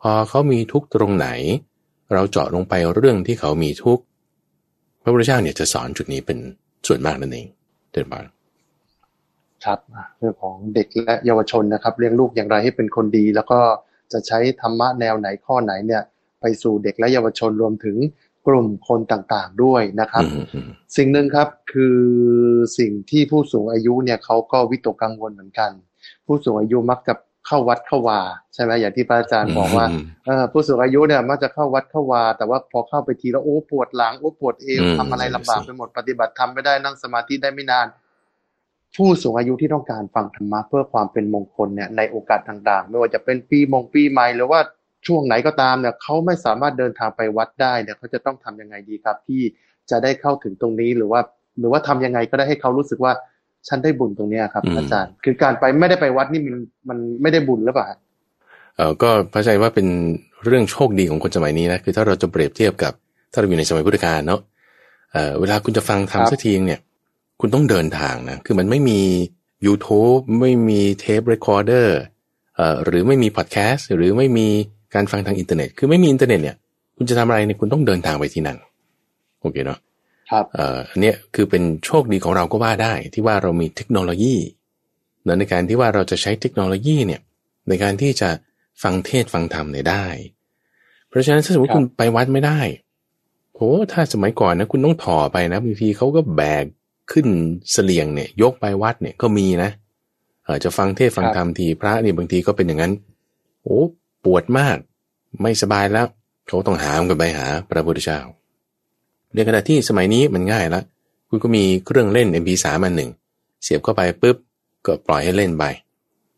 [0.00, 1.28] พอเขามีทุกตรงไหน
[2.12, 3.98] เราเจาะลงไปเรื่องที่เขามีทุก
[5.02, 6.38] พระพุทธเจ้าเนี่ยจะสอนจุดนี้เป็น
[6.86, 7.46] ส่วนมากนั่นเอง
[7.92, 8.20] เดินบา
[9.64, 9.78] ครับ
[10.18, 13.60] เรื่องของเด็กและเยาวชนนะครับเลี้ยงลูกอย่างไรให้เป็นคนดี แล้วก็
[14.12, 16.02] จะใช้ธรรมะแนวไหนข้อไหนเนี่ย
[16.40, 17.96] ไปสู่เด็กและเยาวชนรวมถึง
[18.46, 21.98] กลุ่มคนต่างๆด้วยนะครับอืมอืมสิ่งหนึ่งครับคือ
[22.78, 25.70] สิ่งที่ผู้สูงอายุเนี่ยเขาก็วิตกกังวลเหมือนกัน
[26.26, 27.14] ผู้สูงอายุมักจะ
[27.46, 28.20] เข้าวัดเข้าวา
[28.54, 29.94] ใช่ไหมอย่างที่พระอาจารย์บอกว่าม
[30.26, 37.86] เออผู้สูงอายุเนี่ยมักจะเข้าวัดเข้าวา แต่ว่าพอเข้าไปทีแล้วโอ้ปวดหลังโอ้ปวดเอวอืมทำอะไรลำบากใช่ไปหมดปฏิบัติธรรมไม่ได้นั่งสมาธิได้ไม่นาน
[38.96, 44.60] ผู้สูงอายุที่ต้องการฟังธรรมะเพื่อความเป็นมงคลเนี่ยในโอกาสต่างๆ ไม่ว่าจะเป็นปีมงปีใหม่หรือว่า
[45.06, 49.42] ช่วงไหนก็ตามเนี่ยเขาไม่สามารถเดินทางไปวัดได้เนี่ยเขาจะต้องทำยังไงดีครับ ที่
[49.90, 51.20] จะได้เข้าถึงตรงนี้หรือว่า
[51.60, 53.12] หรือว่าทำยังไงก็ได้ให้เขารู้สึกว่า
[53.68, 57.86] ฉันได้บุญตรงเนี้ยครับอืมอาจารย์ คือการไปไม่ได้ไปวัดนี่มันมันไม่ได้บุญหรือเปล่า
[58.76, 59.86] เออก็พระใจว่าเป็น
[60.44, 62.92] เรื่องโชคดีของคนสมัยนี้นะคือถ้าเราจะเปรียบเทียบกับ
[63.32, 64.40] ถ้าเราอยู่ในสมัยพุทธกาลเนาะ
[65.12, 66.80] เออเวลาคุณจะฟังครับธรรมสักทีเนี่ย
[67.40, 69.00] คุณต้องเดินทางนะคือมันไม่มี
[69.66, 71.98] YouTube ไม่มี tape recorder
[72.56, 74.48] เอ่อหรือไม่มีพอดแคสต์หรือไม่มี
[74.94, 76.56] การฟังทางอินเทอร์เน็ต คือไม่มีอินเทอร์เน็ตเนี่ย
[76.96, 78.58] คุณจะทำอะไรเนี่ยคุณต้องเดินทางไปที่นั่น
[79.40, 79.78] โอเคเนาะ
[80.30, 84.36] ครับเอ่ออันเนี้ยคือเป็นโชคดีของเราก็ว่าได้ ที่ว่าเรามีเทคโนโลยี
[85.24, 87.20] เนอะในการที่ว่าเราจะใช้เทคโนโลยีเนี่ย
[87.68, 88.28] ในการที่จะ
[88.82, 90.06] ฟังเทศน์ฟังธรรมเนี่ยได้
[91.08, 92.60] เพราะฉะนั้นถ้าสมมติครับคุณไปวัดไม่ได้
[93.54, 93.60] โห
[93.92, 96.64] ถ้าสมัยก่อนนะคุณต้องถอไปนะบางทีเขาก็แบก
[97.12, 97.26] ขึ้น
[97.72, 99.70] เสลียงเนี่ย ยกไปวัดเนี่ยก็มีนะ
[100.44, 102.92] เออจะฟังเทศน์ฟังธรรมทีพระเนี่ยบางทีก็เป็นอย่างนั้น
[103.64, 103.80] โอ้
[104.24, 104.76] ปวดมาก
[105.42, 106.06] ไม่สบายแล้ว
[106.46, 108.20] เขาต้องหามกันไปหาพระพุทธเจ้า
[109.34, 110.80] ในขณะที่สมัยนี้มันง่ายละ
[111.28, 113.10] คุณก็มีเครื่องเล่น MP3 อันหนึ่ง
[113.62, 114.36] เสียบเข้าไปปุ๊บ
[114.86, 115.64] ก็ปล่อยให้เล่นไป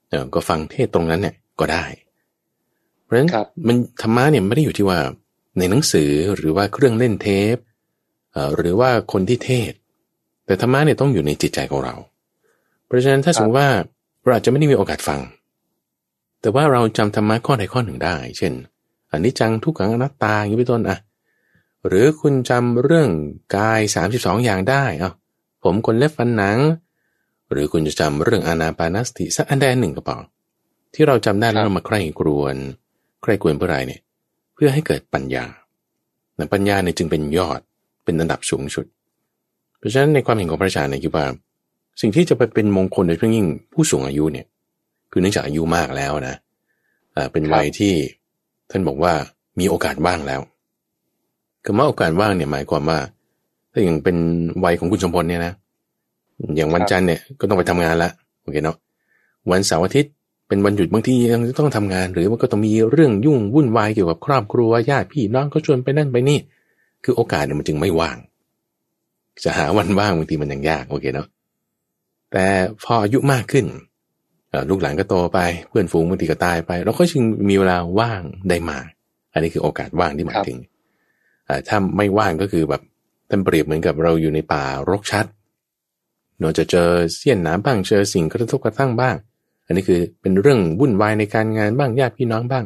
[0.09, 1.85] เออก็ฟังเทศตรงนั้นเนี่ยก็ได้
[3.03, 4.99] เพราะฉะนั้นครับมันธรรมะเนี่ยไม่ได้อยู่ที่ว่า
[5.59, 7.57] ในหนังสือหรือว่าเครื่องเล่นเทป
[8.33, 9.73] เอ่อหรือว่าคนที่เทศ
[10.47, 11.95] แต่ธรรมะเนี่ยต้องอยู่ในจิตใจของเรา
[12.87, 13.69] เพราะฉะนั้นถ้าสมมติว่า
[14.23, 15.21] เราอาจจะไม่ได้มีโอกาสฟัง
[16.43, 18.53] แต่ว่าเราจำธรรมะข้อใดข้อหนึ่งได้ เช่น
[19.13, 20.99] อันนี้จังทุกขังอนัตตาอย่างนี้เป็นต้นอะ
[21.87, 23.11] หรือคุณจำเรื่อง
[23.57, 23.81] กาย
[24.13, 25.11] 32 อย่างได้เอา
[25.63, 26.59] ผมคนเล็บฟันหนัง
[27.51, 30.17] หรือคุณจะจำเรื่องอานาปานสติสักอันใดหนึ่งก็พอ
[30.95, 32.57] ที่เราจำได้แล้วเรามาใคร่ครวญ
[33.23, 34.01] ใคร่ครวญเพื่ออะไรเนี่ย
[34.55, 35.45] เพื่อพื่อให้เกิดปัญญา
[36.37, 37.61] แต่ปัญญาเนี่ยจึงเป็นยอด
[38.05, 38.87] เป็นอันดับสูงสุด
[39.79, 41.27] เพราะฉะนั้นในความเห็นของพระอาจารย์เนี่ยคิดว่า
[42.01, 44.47] สิ่งที่จะไปเป็นมงคลโดยเฉพาะยิ่งผู้สูงอายุเนี่ย
[45.13, 46.37] คือเนื่องจากอายุมากแล้วนะ
[47.17, 47.93] อ่าเป็นวัยที่
[48.71, 49.13] ท่านบอกว่า
[49.61, 50.41] มีโอกาสว่างแล้ว
[51.65, 52.99] คำว่าโอกาสว่างเนี่ยหมายความว่า
[53.73, 54.17] ถ้าอย่างเป็น
[54.65, 55.53] วัยของคุณสมพลเนี่ยนะ
[56.57, 58.11] อย่างวันจันทร์เนี่ยก็ต้องไปทำงานละ
[58.43, 58.77] โอเคเนาะ
[59.51, 60.13] วันเสาร์อาทิตย์
[60.49, 66.39] เป็นวันหยุดบางทียังต้องทำงาน หรือมันก็ต้องมีเรื่องยุ่งวุ่นวายเกี่ยวกับครอบครัวญาติพี่น้องก็ชวนไปนั่นไปนี่
[67.05, 68.17] คือโอกาสเนี่ยมันจึงไม่ว่าง
[69.45, 71.29] จะหาวันว่างบางทีมันยังยากโอเคเนาะ
[72.33, 72.45] แต่
[72.85, 73.65] พออายุมากขึ้น
[74.71, 75.39] ลูกหลานก็โตไป
[75.69, 78.87] เพื่อนฝูงบางทีก็ตายไป เราก็จึงมีเวลาว่างได้มาก
[79.33, 80.59] อันนี้คือโอกาสว่างที่หมายถึง
[81.69, 82.83] ถ้าไม่ว่างก็คือแบบ
[83.31, 85.27] ท่านเปรียบเหมือนกับเราอยู่ในป่ารกชัด
[86.41, 89.17] เราจะเจอเสี้ยนน้ำบ้างเจอสิ่งกระทบกระทั่งบ้าง
[89.67, 92.65] อันนี้คือเป็นเรื่องวุ่นวายในการงานบ้างญาติพี่น้องบ้าง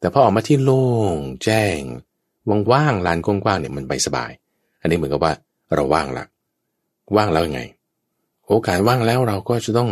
[0.00, 1.80] แต่พอออกมาที่โล่งแจ้ง
[2.72, 4.30] ว่างๆลานกว้างๆเนี่ยมันไปสบาย
[4.80, 5.32] อันนี้เหมือนกับว่า
[5.74, 6.24] เราว่างละ
[7.16, 7.62] ว่างแล้วยังไง
[8.48, 9.90] โอกาสว่างแล้วเราก็จะต้อง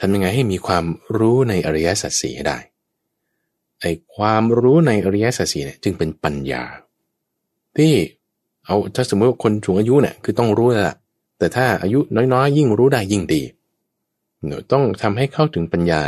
[0.00, 0.84] ทำยังไงให้มีความ
[1.18, 2.58] รู้ในอริยสัจสี่ให้ได้
[3.80, 6.62] ไอ้ความรู้ในอริยสัจสี่เนี่ยจึงเป็นปัญญา
[7.76, 7.92] ที่
[8.66, 10.96] เอาถ้าสมมติว่าคนสูงอายุเนี่ยคือต้องรู้แล้วละ
[11.38, 12.00] แต่ถ้าอายุ
[12.32, 13.42] น้อยๆ ยิ่งรู้ได้ยิ่งดี
[14.46, 16.02] หนูต้องทำให้เข้าถึงปัญญา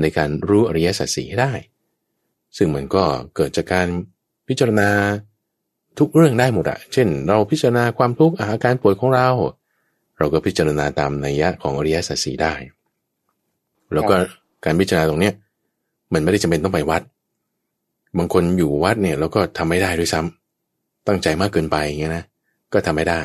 [0.00, 1.52] ในการรู้อริยสัจสี่ให้ได้
[2.56, 3.88] ซึ่งมันก็เกิดจากการ
[4.48, 4.90] พิจารณา
[5.98, 9.28] ทุกเรื่องได้หมดอะเช่น เราพิจารณาความทุกข์อาการป่วยของเรา
[10.18, 12.54] เราก็พิจารณาตามนัยยะของอริยสัจสี่ได้
[13.94, 14.14] แล้วก็
[14.64, 15.34] การพิจารณาตรงเนี้ย
[16.12, 17.02] มันไม่ได้จำเป็นต้องไปวัด
[18.18, 22.24] บางคนอยู่วัดเนี่ยแล้วก็ทำไม่ได้ด้วยซ้ำตั้งใจมากเกินไปอย่างเงี้ยนะ
[22.72, 23.22] ก็ทำไม่ได้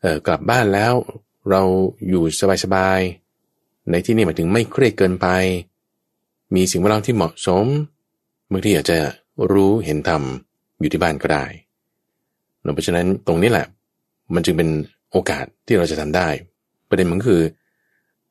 [0.00, 0.92] เออกลับบ้านแล้ว
[1.50, 1.62] เรา
[2.08, 2.24] อยู่
[2.64, 5.26] สบายๆในที่นี่หมายถึงไม่เครียดเกินไป
[6.54, 7.66] มีสิ่งแวดล้อมที่เหมาะสม
[8.52, 8.98] บางทีอาจจะ
[9.52, 10.22] รู้เห็นธรรม
[10.80, 11.44] อยู่ที่บ้านก็ได้
[12.74, 13.66] เพราะฉะนั้นตรงนี้แหละ
[14.34, 14.68] มันจึงเป็น
[15.10, 16.28] โอกาสที่เราจะทำได้
[16.88, 17.42] ประเด็นมันคือ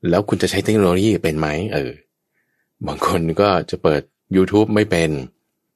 [0.10, 1.92] แล้วคุณจะใช้เทคโนโลยีเป็นไหมเออ
[2.88, 4.02] บางคนก็จะเปิด
[4.36, 5.10] YouTube ไม่เป็น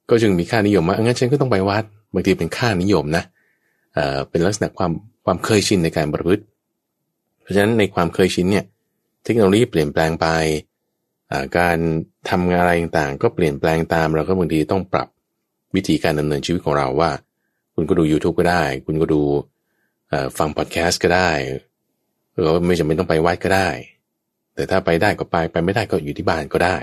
[0.09, 1.83] ก็จึงมีค่านิยมว่างั้นฉันก็ต้องไปวัด
[2.13, 3.23] บางทีเป็นค่านิยมนะ
[3.93, 4.91] เอ่อเป็นลักษณะความ
[5.25, 6.43] ความเคยชินในการประพฤติ
[7.41, 8.65] เพราะฉะนั้นในความเคยชินเนี่ย
[9.23, 10.27] เทคโนโลยีเปลี่ยนแปลงไป
[11.57, 11.77] การ
[12.29, 15.07] ทำงานอะไรต่างๆ ก็เปลี่ยนแปลงตามเราก็บางทีต้องปรับ
[15.75, 17.11] วิธีการดำเนินชีวิตของเราว่า
[17.75, 19.21] คุณก็ดู YouTube ก็ได้ คุณก็ดู
[20.37, 21.31] ฟังพอดแคสต์ก็ได้
[22.33, 23.69] หรือไม่จำเป็นต้องไปวัดก็ได้
[24.55, 26.77] แต่ถ้าไปได้ก็ไปไปไม่ได้ก็อยู่ที่บ้านก็ได้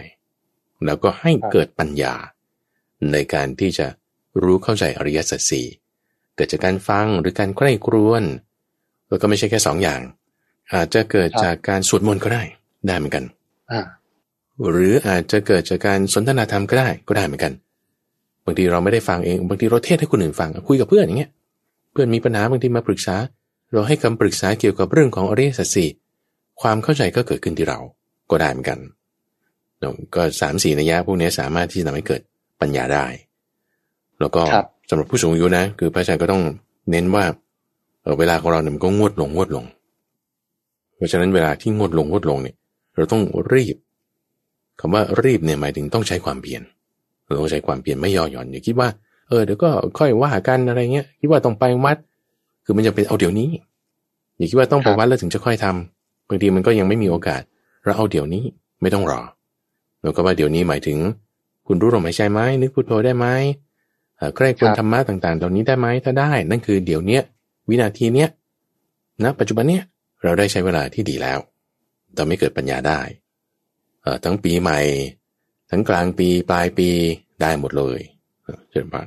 [0.84, 2.14] แล้วก็ให้เกิดปัญญา
[3.12, 3.86] ในการที่จะ
[4.42, 5.66] รู้เข้าใจอริยสัจสี่
[6.36, 8.22] เกิดจากการฟังหรือการใคร่ครวญ
[9.08, 10.00] แล้วก็ไม่ใช่แค่สองอย่าง
[10.74, 12.42] อาจจะเกิดจากการสวดมนต์ก็ได้
[12.86, 13.24] ได้เหมือนกัน
[14.70, 17.52] หรืออาจจะเกิดจากการสนทนาธรรมก็ได้ก็ได้เหมือนกัน
[18.44, 21.30] บางทีเราไม่ได้ฟังเองบางทีเราเทศให้คนอื่นฟังคุยกับเพื่อนอย่างเงี้ย
[21.92, 23.16] เพื่อนมีปัญหาบางทีมาปรึกษา
[23.72, 25.88] เราให้คำปรึกษาเกี่ยวกับเรื่องของอริยสัจสี่
[26.62, 27.78] ความเข้าใจก็เกิดขึ้นที่เรา
[28.30, 28.78] ก็ได้เหมือนกัน
[30.14, 32.20] ก็สามสี่นัยยะพวกนี้สามารถที่จะทำให้เกิด
[32.60, 33.06] ปัญญาได้
[34.20, 34.42] แล้วก็
[34.90, 36.42] สำหรับผู้สูงอายุนะ คือพระอาจารย์ก็ต้อง
[36.90, 37.24] เน้นว่า
[38.18, 39.64] เวลาของเราเนี่ยมันก็งวดลงงวดลง
[40.96, 42.56] เพราะฉะนั้นเวลาที่งวดลงงวดลงเนี่ย
[42.96, 43.22] เราต้อง
[43.54, 43.76] รีบ
[44.80, 46.62] คำว่ารีบเนี่ยหมายถึงต้องใช้ความเพียร
[47.24, 48.88] เราต้องใช้ความเพียรไม่ย่อหย่อนอย่าคิดว่า
[49.28, 51.96] เออเดี๋ยวก็ค่อยว่ากันอะไรเงี้ยคิดว่าต้องไปวัด
[52.64, 53.48] คือมันจะเป็นเอาเดี๋ยวนี้
[54.36, 57.42] อย่าคิดว่าต้องไปวัดแล้วถึงจะค่อยทำบางทีมันก็ยังไม่มีโอกาส
[57.84, 58.44] เราเอาเดี๋ยวนี้
[58.82, 59.20] ไม่ต้องรอ
[60.02, 60.98] แล้วก็ว่าเดี๋ยวนี้หมายถึง
[61.66, 63.26] คุณรู้ลมหายใจไหมนึกพุทโธได้ไหม
[64.36, 67.22] ใกล้ควรธรรมะต่างๆ เหล่านี้ได้ไหมถ้าได้ นั่นคือเดี๋ยวเนี้ย
[67.68, 68.28] วินาทีเนี้ย
[69.24, 69.82] ณปัจจุบันเนี้ย
[70.22, 71.38] เราได้ใช้เวลาที่ดีแล้ว
[72.14, 73.00] เราไม่เกิดปัญญาได้
[74.24, 74.80] ทั้งปีใหม่
[75.70, 76.88] ทั้งกลางปีปลายปี
[77.40, 78.00] ได้หมดเลย
[78.70, 79.06] เจริญพาน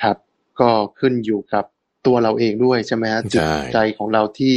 [0.00, 0.16] ครับ
[0.60, 1.64] ก็ขึ้นอยู่กับ
[2.06, 4.54] ตัวเราเองด้วยใช่ไหมฮะจิตใจของเราที่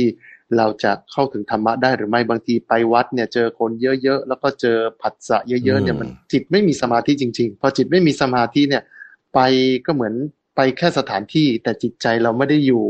[0.57, 8.83] เราจะเข้าถึงธรรมะได้หรือไม่บางทีไปวัดเนี่ยเจอคนเยอะๆแล้วก็เจอผัสสะเยอะๆเนี่ยมันจิตไม่มีสมาธิจริงๆพอจิตไม่มีสมาธิเนี่ย
[9.33, 9.39] ไป
[9.85, 10.13] ก็เหมือน
[10.55, 12.83] ไปแค่สถานที่แต่จิตใจเราไม่ได้อยู่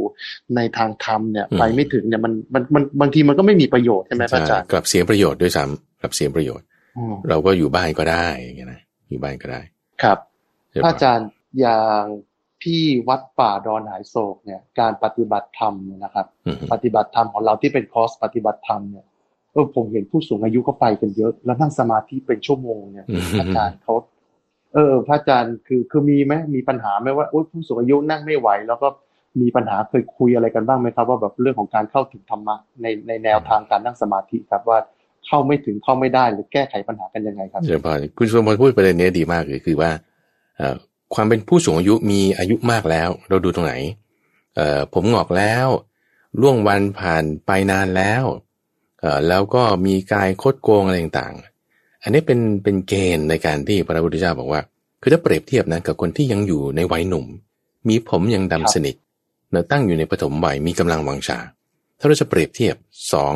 [0.56, 6.66] ในทางธรรมเนี่ยไปไม่ถึงเนี่ยมันมันมันบางทีมันก็ไม่มีประโยชน์ใช่ไหมพระอาจารย์กลับเสียประโยชน์ด้วยซ้ำกลับเสียประโยชน์
[7.30, 9.62] เราก็อยู่บ้านก็ได้อย่างเงี้ยนะอยู่บ้านก็ได้
[10.04, 10.18] ครับ
[10.84, 12.04] พระอาจารย์อย่าง
[12.64, 15.74] ที่วัดป่าดอนหายโศกเนี่ย การปฏิบัติธรรม
[16.04, 16.26] นะครับ
[16.72, 19.06] ปฏิบัติธรรมของเราที่เป็นคอร์สปฏิบัติธรรมเนี่ย
[19.54, 23.06] เออผมเห็นผู้สูงอายุเขาไปกันเยอะ แล้วนั่งสมาธิเป็นชั่วโมงเนี่ย
[23.40, 23.94] อาจารย์เขา
[24.74, 28.88] เออพระอาจารย์คือคือมีไหมมีปัญหาไหมว่าโอ้ผู้สูงอายุนั่งไม่ไหว แล้วก็
[29.42, 34.80] มีปัญหาเคยคุยอะไรกันบ้างไหมครับ ว่าแบบเรื่องของการเข้าถึงธรรมะในในแนวทางการนั่งสมาธิครับว่า
[35.28, 39.92] เข้าไม่ถึงเข้าไม่ได้หรือแก้ไขปัญหากันยังไงครับเชิญพอคุณสมพรพูดประเด็นนี้ดีมากเลยคือว่า
[41.14, 43.76] ความเป็นผู้สูงอายุมีอายุมากแล้ว เราดูตรงไหน
[44.56, 45.68] เอ่อผมงอกแล้ว
[46.42, 48.24] ล่วงวันผ่านไปนานแล้ว
[49.00, 54.62] เอ่อแล้วก็มีกายคดโกงอะไรต่างๆ อันนี้เป็นเป็นเกณฑ์ในการที่พระพุทธเจ้าบอกว่า
[55.02, 57.26] คือถ้าเปรียบเทียบนะกับคนที่ยังอยู่ในวัยหนุ่ม
[57.88, 58.96] มีผมยังดำสนิท
[59.52, 61.40] เนะตั้งอยู่ในปฐมวัยมีกำลังวังชา
[62.00, 62.76] ถ้าเราจะเปรียบเทียบ
[63.14, 63.34] สอง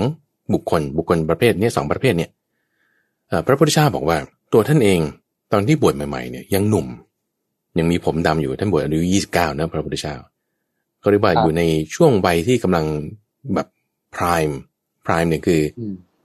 [0.53, 2.31] บุคคลบุคคลประเภทนี้สองประเภทเนี่ย
[3.45, 4.17] พระพุทธเจ้าบอกว่า
[4.53, 4.99] ตัวท่านเอง
[5.51, 6.87] ตอนที่บวชใหม่ๆเนี่ยยังหนุ่ม
[7.79, 10.15] ยังมีผมดำอยู่ท่านบวชอายุยี่สิบเก้านะพระพุทธเจ้า
[11.03, 11.61] ก็เรียกว่าอยู่ใน
[11.95, 12.85] ช่วงวัยที่กำลัง
[13.53, 13.67] แบบ
[14.15, 14.41] พราย
[15.05, 15.61] พรายเนี่ยคือ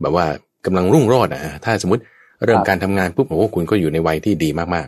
[0.01, 0.27] แบบว่า
[0.67, 2.03] กำลังรุ่งโรจน์นะถ้าสมมติ
[2.45, 4.87] เริ่มการทำงานปุ๊บโอ้คุณก็อยู่ในวัยที่ดีมาก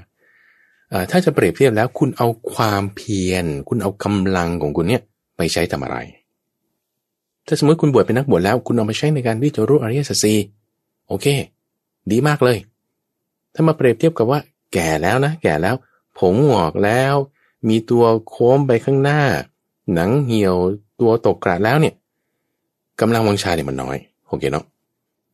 [0.51, 5.03] ๆถ้าจะเปรียบเทียบแล้วคุณเอาความเพียร คุณเอากำลังของคุณเนี่ย
[5.37, 5.99] ไปใช้ทำอะไร
[7.47, 10.39] ถ้าสมมติคุณบวชเป็นนักบวชแล้ว คุณเอาไปใช้ในการที่จะรู้อริยสัจสี่
[11.09, 11.27] โอเค
[12.13, 12.59] ดีมากเลย
[13.55, 14.39] ถ้ามาเปรียบเทียบกับว่า
[14.73, 15.75] แก่แล้วนะ แก่แล้ว
[16.19, 17.15] ผมหงอกแล้ว
[17.69, 19.23] มีตัวโค้งไปข้างหน้า
[19.95, 20.57] หนังเหี่ยว
[21.01, 21.95] ตัวตกกระแล้วเนี่ย
[23.01, 23.97] กำลังวังชาเนี่ยมันน้อย
[24.29, 24.65] โอเคเนาะ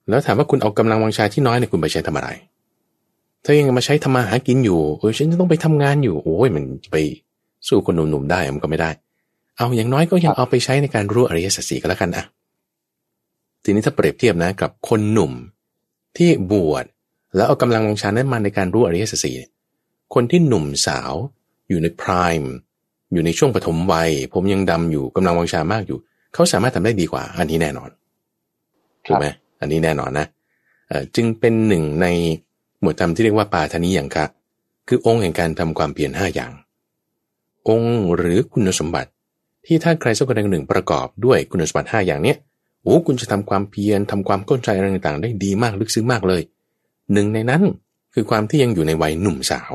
[0.09, 2.29] แล้วถามว่าคุณเอากำลังวังชาที่น้อยเนี่ยคุณไปใช้ทำอะไร
[3.45, 6.97] ถ้ายังมาใช้ทำมาหากินอยู่เออฉันจะต้องไปทำงานอยู่โอ้ยมันไป
[7.69, 8.91] สู้คนหนุ่มๆได้มันก็ไม่ได้
[9.57, 12.25] เอาอย่างน้อยก็ยังเอาไปใช้ในการรู้อริยสัจสี่ก็แล้วกันอะ
[13.63, 15.33] ทีนี้ถ้าเปรียบเทียบนะกับคนหนุ่ม
[16.17, 16.85] ที่บวช
[17.37, 19.35] แล้วเอากำลังวังชานั้นมาในการรู้อริยสัจสี่
[20.15, 21.13] คนที่หนุ่มสาว
[21.69, 22.53] อยู่ในพรายม์
[23.13, 25.99] อยู่ในช่วงปฐมวัย ผมยังดำอยู่กำลังวังชามากอยู่
[26.35, 27.91] เขาสามารถทำได้ดีกว่า อันนี้แน่นอน
[29.07, 29.27] ถูกไหม
[29.61, 30.27] อันนี้แน่นอนนะ
[31.17, 32.07] จึงเป็นหนึ่งใน
[32.81, 34.25] หมวดธรรมที่เรียกว่าปาทนิยังคะ
[34.89, 36.53] คือองค์แห่งการทำความเปลี่ยนห้าอย่าง
[37.69, 39.11] องค์หรือคุณสมบัติ
[39.67, 42.37] ที่ถ้าใครสักคนหนึ่งประกอบด้วยคุณสมบัติ5อย่างเนี้ย
[42.83, 46.43] โอ้คุณจะทำความเพียรทำความเข้าใจอะไรต่างๆ ได้ดีมากลึกซึ้งมากเลย
[47.13, 47.63] หนึ่งในนั้น
[48.15, 49.73] คือความที่ยังอยู่ในวัยหนุ่มสาว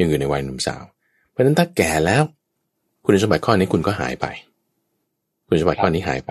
[0.00, 0.82] ยังอยู่ในวัยหนุ่มสาว
[1.30, 2.22] เพราะฉะนั้นถ้าแก่แล้ว
[3.04, 4.26] คุณสมบัติข้อนี้คุณก็หายไป
[5.46, 6.30] คุณสมบัติข้อนี้หายไป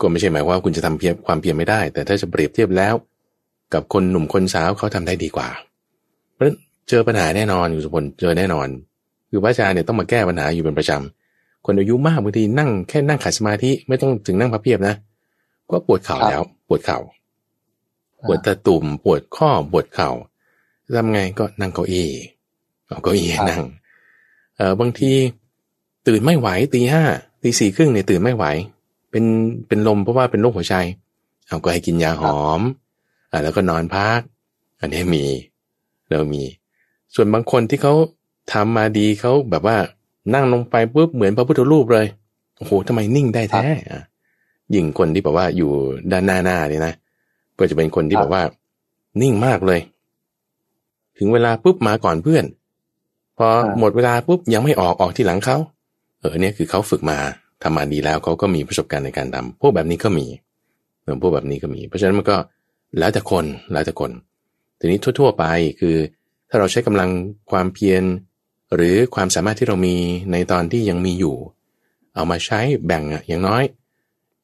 [0.00, 2.94] ก็ไม่ใช่หมายว่าคุณจะทำเพียรความเพียรไม่ได้ แต่ถ้าจะเปรียบเทียบแล้ว
[3.74, 5.48] กับคนหนุ่มคนสาวเขาทำได้ดีกว่า
[6.32, 6.56] เพราะฉะนั้น
[6.88, 8.68] เจอปัญหาแน่นอนอยู่สุพลเจอแน่นอน
[9.30, 14.94] คือพระอาจารย์เนี่ยต้องมาแก้ปัญหาอยู่เป็นประจำคนอายุมากบางทีนั่งแค่นั่งขัดสมาธิไม่ต้องถึงนั่งพับเพียบนะ
[15.70, 16.98] ก็ปวดเข่าแล้ว ปวดเข่า
[18.26, 20.10] ปวดตะตุ่มปวดข้อปวดเข่า
[20.96, 22.08] ทำไงก็นั่งเก้าอี้
[22.86, 23.62] เอาเก้าอี้นั่ง
[24.56, 25.12] เออบางที
[26.06, 27.02] ตื่นไม่ไหวตีห้า
[27.42, 28.44] ตีสี่ครึ่งเนี่ยตื่นไม่ไหว
[29.10, 29.24] เป็น
[29.68, 30.76] เป็นลมเพราะว่าเป็นโรคหัวใจ
[31.48, 32.60] เอาก็ให้กินยาหอม
[33.30, 34.20] อ่าแล้วก็นอนพัก
[34.80, 35.24] อันนี้มี
[36.08, 36.42] เรามี
[37.14, 37.94] ส่วนบางคนที่เขา
[38.52, 39.76] ทำมาดีเขาแบบว่า
[40.34, 42.06] นั่งลงไปปุ๊บเหมือนพระพุทธรูปเลย
[42.56, 43.64] โอ้โหทำไมนิ่งได้แท้
[44.74, 45.70] ยิ่งคนที่แบบว่าอยู่
[46.12, 46.94] ด้านหน้าหน้านี่นะ
[47.58, 48.42] ก็จะเป็นคนที่แบบว่า
[49.22, 49.80] นิ่งมากเลย
[51.18, 52.44] ถึงเวลาปุ๊บมาก่อนเพื่อน
[53.38, 55.56] พอหมดเวลาปุ๊บยังไม่ออกออกที่หลังเขา
[56.20, 57.18] เออเนี่ยคือเขาฝึกมา
[57.62, 60.26] ทำมาดีแล้วเขาก็มีประสบการณ์ในการทำพวกแบบนี้ก็มี
[61.02, 62.36] เออพวกแบบนี้ก็มี เพราะฉะนั้นมันก็
[62.98, 64.10] แล้วแต่คนแล้วแต่คน
[64.78, 65.44] ทีนี้ทั่ว ๆ ไป
[65.80, 65.96] คือ
[66.48, 67.10] ถ้าเราใช้กำลัง
[67.50, 68.02] ความเพียร
[68.74, 69.96] หรือความสามารถที่เรามี
[70.32, 71.36] ในตอนที่ยังมีอยู่
[72.14, 73.62] เอามาใช้แบ่งอะอย่างน้อย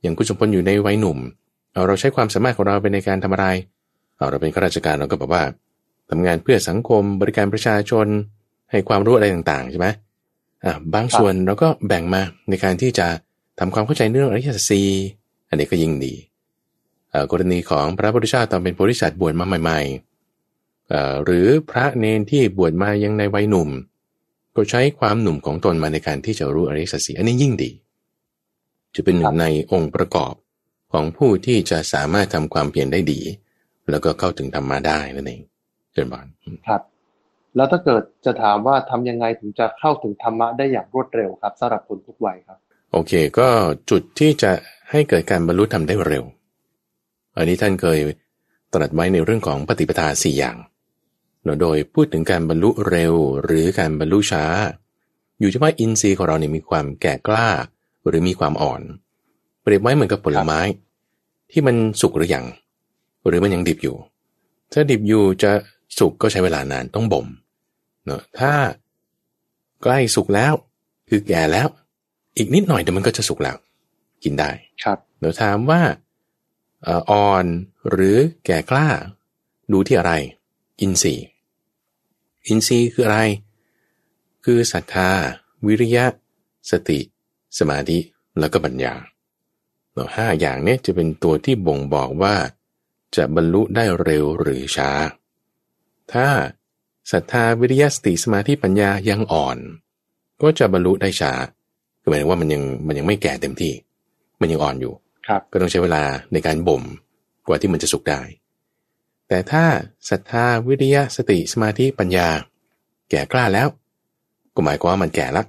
[0.03, 1.19] อย่างคุณสมพลอยู่ในวัยหนุ่ม
[1.73, 3.47] เอาเราใช้ความสามารถของเราไปในการทำอะไร
[4.17, 5.43] เอาเราเป็นข้าราชการเราก็แบบว่า
[6.11, 8.07] ทำงานเพื่อสังคมบริการประชาชน
[8.71, 9.89] ให้ความรู้อะไรต่างๆใช่ไหม
[10.65, 13.07] อ่าบางส่วนเราก็แบ่งมาในการที่จะ
[13.59, 14.83] ทำความเข้าใจเรื่องอริยสัจสี
[15.49, 16.15] อันนี้ก็ยิ่งดี
[17.31, 23.69] กรณีของพระพุทธเจ้าตอนเป็นโพธิสัตว์บวชมาใหม่ๆหรือพระเนนที่บวชมายังในวัยหนุ่ม
[24.57, 27.71] ก็ใช้ความหนุ่มของตนมาในการที่จะรู้อริยสัจสีอันนี้ยิ่งดี
[28.95, 30.35] จะเป็นหนึ่งในองค์ประกอบ
[30.93, 33.21] ของผู้ที่จะสามารถทำความเพียรได้ดี
[33.91, 35.41] แล้วก็เข้าถึงธรรมะได้นั่นเอง
[35.93, 36.27] เชิญบาน
[36.67, 36.83] ครับ
[37.57, 42.59] แล้วถ้าเกิดจะถามว่าทำยังไงถึงจะเข้าถึงธรรมะได้อย่างรวดเร็วครับสำหรับคนทุกวัยครับ
[42.93, 43.49] โอเค ก็
[43.91, 44.53] จุดที่จะ
[44.91, 46.25] ให้เกิดการบรรลุธรรมได้เร็ว
[47.37, 47.99] อันนี้ท่านเคย
[48.75, 50.57] ตรัสไว้ในเรื่องของปฏิปทาสี่อย่าง
[51.61, 54.45] โดยพูดถึงการบรรลุเร็วหรือการบรรลุช้า
[55.41, 57.49] อยู่ที่ว่าอินทรีย์ของเราเนี่ยมีความแก่กล้า
[58.07, 58.83] หรือมีความอ่อน
[59.63, 60.61] เปรียบไว้เหมือนกับผลไม้
[61.51, 62.45] ที่มันสุกหรือยัง
[63.27, 63.97] หรือมันยังดิบอยู่
[64.73, 65.53] ถ้าดิบอยู่จะ
[65.99, 67.27] สุกก็ใช้เวลานานต้องบ่ม
[68.05, 68.53] เนาะถ้า
[69.83, 70.55] ใกล้สุกแล้ว
[71.09, 71.69] คือแก่แล้ว
[72.37, 73.57] อีกนิดหน่อยเดี๋ยวมันก็จะสุกแล้ว
[74.25, 74.51] กินได้
[74.85, 75.83] ครับเดี๋ยวถามว่า
[77.11, 77.47] อ่อน
[77.91, 78.89] หรือแก่กล้า
[79.73, 80.13] ดูที่อะไร
[80.81, 81.27] อินทรีย์
[82.47, 83.21] อินทรีย์คืออะไร
[84.45, 85.11] คือศรัทธา
[85.67, 86.07] วิริยะ
[86.71, 87.01] สติ
[87.59, 87.99] สมาธิ
[88.39, 88.95] แล้วก็ปัญญา
[89.93, 92.35] เราห้าอย่างนี้จะเป็นตัวที่บ่งบอกว่า
[93.17, 94.91] จะบรรลุได้เร็วหรือช้า
[96.15, 96.29] ถ้า
[97.13, 99.57] ศรัทธาวิริยะสติสมาธิปัญญายังอ่อน
[100.43, 101.33] ก็จะบรรลุได้ช้า
[102.01, 103.73] คือหมายถึงว่ามันยังมันยังไม่แก่เต็มที่
[104.41, 104.93] มันยังอ่อนอยู่
[105.27, 106.83] ครับก็ต้องใช้เวลาในการบ่ม
[107.47, 108.21] กว่าที่มันจะสุกได้
[109.29, 109.65] แต่ถ้า
[110.11, 112.29] ศรัทธาวิริยะสติสมาธิปัญญา
[113.11, 113.69] แก่กล้าแล้ว
[114.55, 115.45] ก็หมายความว่ามันแก่ละ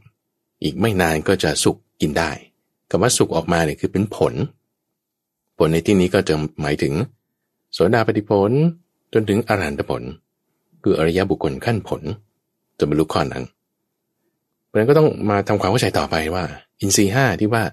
[0.63, 2.31] อีกไม่นานก็จะสุกกินได้
[2.89, 4.33] คำว่าสุกออกมาเนี่ยคือเป็นผล
[5.57, 6.93] ผลในที่นี้ก็จะหมายถึง
[7.73, 8.51] โสดาปฏิผล
[9.13, 10.03] จนถึงอรหันตผล
[10.83, 12.01] คืออริยบุคคลขั้นผล
[12.79, 13.43] จะบรรลุข้อนั้น
[14.65, 16.43] เพราะฉะนั้นก็ต้องมาทำความเข้าใจต่อไปว่า
[16.81, 17.63] อินทรีห้าที่ว่า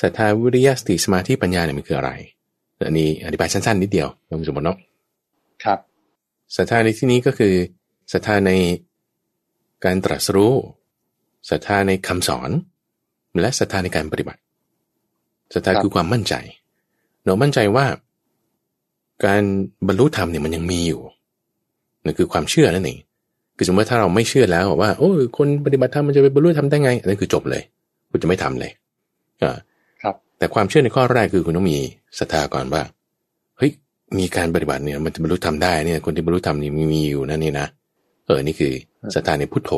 [0.00, 2.10] ศรัทธาวิริยะสติสมาธิปัญญาเนี่ยมันคืออะไร
[2.86, 4.78] อันนี้อธิบายสั้นๆนิดเดียวท่านสมบัติเนาะ
[5.64, 5.78] ครับ
[6.56, 7.54] ศรัทธาในที่นี้ก็คือ
[8.12, 8.52] ศรัทธาใน
[9.84, 10.54] การตรัสรู้
[11.50, 12.50] ศรัทธาในคำสอน
[13.40, 14.40] และศรัทธาในการปฏิบัติ
[15.54, 16.34] ศรัทธาครับคือความมั่นใจ
[17.24, 17.86] เรามั่นใจว่า
[19.24, 19.42] การ
[19.86, 21.00] บรรลุธรรมเนี่ยมันยังมีอยู่
[22.04, 22.98] นั่นคือความเชื่อนั่นเอง
[23.56, 27.62] คือสมมติว่าถ้าเราไม่เชื่อแล้วว่าโอ้ยคนปฏิบัติธรรมมันจะไปบรรลุธรรมได้ไงอันนั้นคือจบเลย
[28.10, 28.70] คุณจะไม่ทำเลย
[29.42, 29.56] อ่า
[30.02, 31.78] ครับแต่ความเชื่อในข้อแรกคือคุณต้องมี
[32.18, 32.82] ศรัทธาก่อนว่า
[33.58, 33.70] เฮ้ย
[34.18, 37.66] มีการปฏิบัติเนี่ยมันจะบรรลุธรรมได้เนี่ยคนที่บรรลุธรรมนี่มีมีอยู่นั่นนี่นะ
[38.26, 38.72] เออนี่คือ
[39.14, 39.70] ศรัทธาในพุทโธ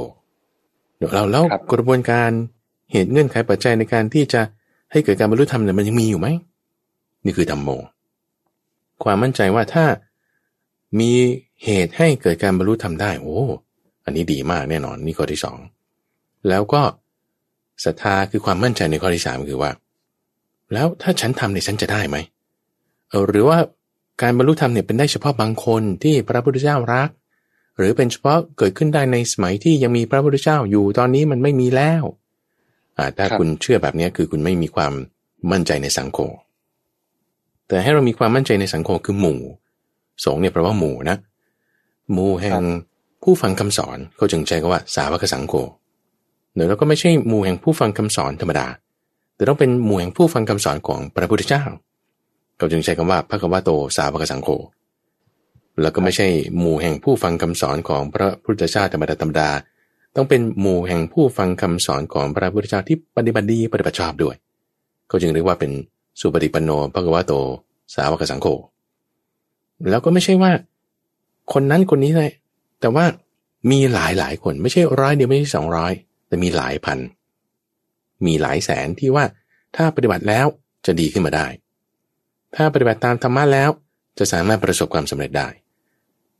[0.96, 2.30] เดี๋ยวเราแล้วครับกระบวนการ
[2.92, 4.40] เหตุเงื่อนไขปัจจัยในการที่จะ
[4.92, 6.28] ให้เกิดการบรรลุธรรมเนี่ยมันยังมีอยู่ไหม
[7.24, 7.70] นี่คือธรรมโม
[9.04, 9.84] ความมั่นใจว่าถ้า
[11.00, 11.12] มี
[11.64, 13.38] เหตุให้เกิดการบรรลุธรรมได้ โอ้
[14.04, 15.58] อันนี้ดีมากแน่นอนนี่ข้อที่สอง
[16.48, 16.82] แล้วก็
[17.84, 19.70] ศรัทธาคือความมั่นใจในข้อที่สามคือว่า
[20.72, 22.16] แล้วถ้าฉันทำเนี่ยฉันจะได้ไหม
[23.08, 23.58] เออหรือว่า
[24.22, 27.10] การบรรลุธรรมเนี่ยเป็นได้เฉพาะบางคนที่พระพุทธเจ้ารัก
[27.78, 32.02] หรือเป็นเฉพาะเกิดขึ้นได้ในสมัยที่ยังมีพระพุทธเจ้าอยู่ตอนนี้มันไม่มีแล้ว
[32.98, 34.92] อ่าถ้าค,คุณเชื่อแบบนี้คือคุณไม่มีความ
[35.52, 36.28] มั่นใจในสังคม
[37.68, 39.40] แต่ให้เรามีความมั่นใจในสังคมคือหมู่
[40.24, 41.16] สงฆ์เนี่ยแปลว่าหมู่นะ
[42.12, 42.54] หมู่แห่ง
[43.22, 45.54] ผู้ฟังคำสอนเขาจึงใช้คำว่าสาวกสังโฆ
[46.54, 48.66] เดี๋ยวเราก็ไม่ใช่หมู่แห่งผู้ฟังคำสอนธรรมดา
[49.36, 51.62] แต่ต้องเป็นหมู่แห่งผู้ฟังคำสอนของพระพุทธเจ้า
[52.56, 54.48] เขาจึงใช้คำว่าพระคัมภาโตสาวกสังโฆ
[55.82, 56.26] แล้วก็ไม่ใช่
[56.58, 59.48] หมู่แห่งผู้ฟังคำสอนของพระพุทธเจ้าธรรมดาธรรมดา
[60.16, 64.34] ต้องเป็นหมู่แห่งผู้ฟังคำสอนของพระพุทธเจ้าที่ปฏิบัติดีปฏิบัติชอบด้วย
[65.08, 65.70] เขาจึงเรียกว่าเป็น
[66.20, 67.32] สุปฏิปันโนพระคัมภาโต
[67.94, 68.46] สาวกสังโฆ
[69.90, 70.52] แล้วก็ไม่ใช่ว่า
[71.52, 72.30] คนนั้นคนนี้เลย
[72.80, 73.04] แต่ว่า
[73.70, 75.92] มีหลายหลายคนไม่ใช่ร้อยเดียวไม่ใช่สองร้อย
[76.28, 76.98] แต่มีหลายพัน
[78.26, 79.24] มีหลายแสนที่ว่า
[79.76, 80.46] ถ้าปฏิบัติแล้ว
[80.86, 81.46] จะดีขึ้นมาได้
[82.56, 83.70] ถ้าปฏิบัติตามธรรมะแล้ว
[84.18, 85.48] จะสามารถประสบความสำเร็จได้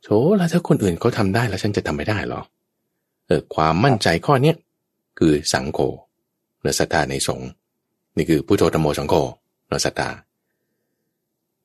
[0.03, 2.43] โถแล้วถ้าคนอื่นเขาทำได้แล้วฉันจะทำไม่ได้เหรอ
[3.27, 4.57] เออความมั่นใจข้อเนี้ย
[5.19, 5.79] คือสังโฆ
[6.61, 7.49] หรือศรัทธาในสงฆ์
[8.17, 9.15] นี่คือพุทโธธรรมโมสังโฆ
[9.69, 10.09] หรือศรัทธา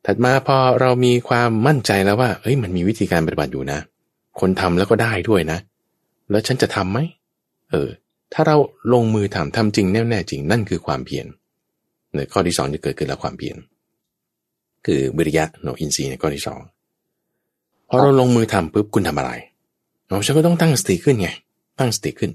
[0.05, 3.79] ถัดมาพอเรามีความมั่นใจแล้วว่าเฮ้ยมันมีวิธีการปฏิบัติอยู่นะ
[4.39, 5.59] คนทำแล้วก็ได้ด้วยนะ
[6.31, 6.99] แล้วฉันจะทำไหม
[7.71, 7.89] เออ
[8.33, 8.57] ถ้าเรา
[8.93, 11.25] ลงมือทำทำจริงแน่แน่จริงนั่นคือความเพียร
[12.13, 13.57] เนี่ยข้อที่สองจะเกิดขึ้นแล้วความเพียร
[14.85, 16.59] คือวิริยะโนอินทรีย์ในข้อที่สอง
[17.89, 19.31] พอเราลงมือทำปุ๊บคุณทำอะไร
[20.07, 21.29] เราฉันก็ต้องตั้งสติขึ้นไง
[21.79, 22.31] ตั้งสติขึ้น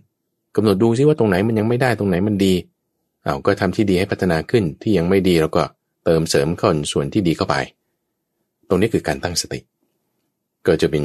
[0.56, 2.54] กำหนดดูซิว่าตรงไหนมันยังไม่ได้ตรงไหนมันดี
[3.22, 5.62] เอาก็ทำที่ดีให้พัฒนาขึ้นที่ยังไม่ดีเราก็
[6.06, 7.56] เติมเสริมข้อส่วนที่ดีเข้าไป
[8.68, 9.60] ตรงนี้คือการตั้งสติ
[10.66, 11.04] ก็จะเป็น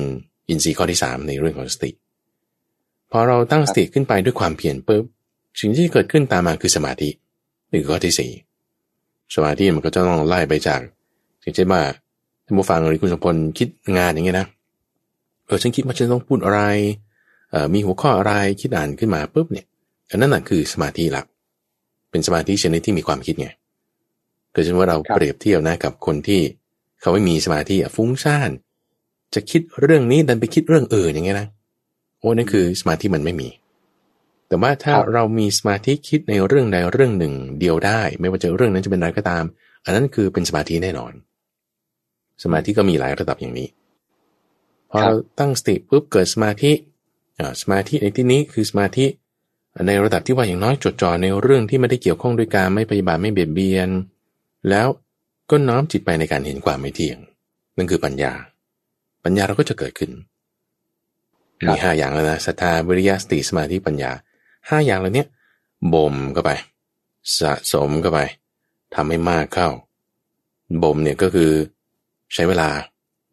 [0.50, 1.92] อินทรีย์ข้อที่สามในเรื่องของสติ
[3.12, 5.04] พอเราตั้งสติขึ้นไปด้วยความเพียรปุ๊บ
[5.60, 7.10] สิ่งที่เกิดขึ้นตามมาคือสมาธิ
[7.70, 8.32] นี่คือข้อที่สี่
[9.36, 10.80] สมาธิมันก็จะต้องไล่ไปจาก
[11.42, 11.82] อย่างเช่นว่า
[12.46, 14.48] ท่านผู้ฟังหรือคุณสมพลคิดงานอย่างเงี้ยนะ
[15.46, 16.62] เออฉันคิดว่าฉันต้องพูดอะไร
[17.50, 19.66] เอ่อมีหัวข้ออะไรคิดอ่านขึ้นมาปุ๊บเนี่ย
[20.10, 21.26] อันนั้นน่ะคือสมาธิหลัก
[22.12, 23.50] เป็นสมาธิชนิดที่มีความคิดไง
[24.52, 26.42] เกิดเช่นว่าเราครับเปรียบเทียบนะกับคนที่
[27.02, 28.50] เขาไม่มีสมาธิอะฟุ้งซ่าน
[29.34, 31.48] จะคิดเรื่องนี้ดันไปคิดเรื่องอื่นอย่างเงี้ยนะ
[32.20, 33.50] โอ้นั่นคือสมาธิมันไม่มี
[34.48, 39.44] แต่ว่าถ้าครับเรามีสมาธิคิดในเรื่องใดเรื่องหนึ่ง เดียวได้ ไม่ว่าจะเรื่องนั้นจะเป็นอะไรก็ตาม
[39.86, 41.14] อันนั้นคือเป็นสมาธิแน่นอน
[42.44, 43.68] สมาธิก็มีหลายระดับอย่างนี้
[44.90, 46.72] พอครับเราตั้งสติปุ๊บเกิดสมาธิ
[47.40, 49.06] อ่าสมาธิในที่นี้คือสมาธิ
[49.88, 53.90] ในระดับที่ว่าอย่างน้อยจดจ่อในเรื่องที่ไม่ได้เกี่ยวข้องด้วยการไม่ปฏิบัติไม่เบียดเบียน
[54.70, 54.88] แล้ว
[55.50, 57.18] ก็น้อมจิตไปในการเห็นความไม่เที่ยง
[57.78, 58.34] นั่นคือปัญญา
[59.24, 60.12] ปัญญาเราก็จะเกิดขึ้น
[61.62, 64.12] ครับมีห้าอย่างแล้วนะศรัทธาวิริยะสติสมาธิปัญญา
[64.70, 65.28] ห้าอย่างเหล่าเนี้ย
[65.94, 66.52] บ่มเข้าไป
[67.40, 68.20] สะสมเข้าไป
[68.96, 69.70] ทำให้มากเข้า
[70.84, 71.52] บ่มเนี่ยก็คือ
[72.34, 72.70] ใช้เวลา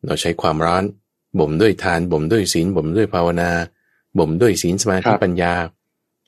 [0.07, 0.85] เราใช้ความร้อน
[1.39, 3.51] บ่มด้วยทานบ่มด้วยศีลบ่มด้วยภาวนา
[4.19, 5.53] บ่มด้วยศีลสมาธิครับปัญญา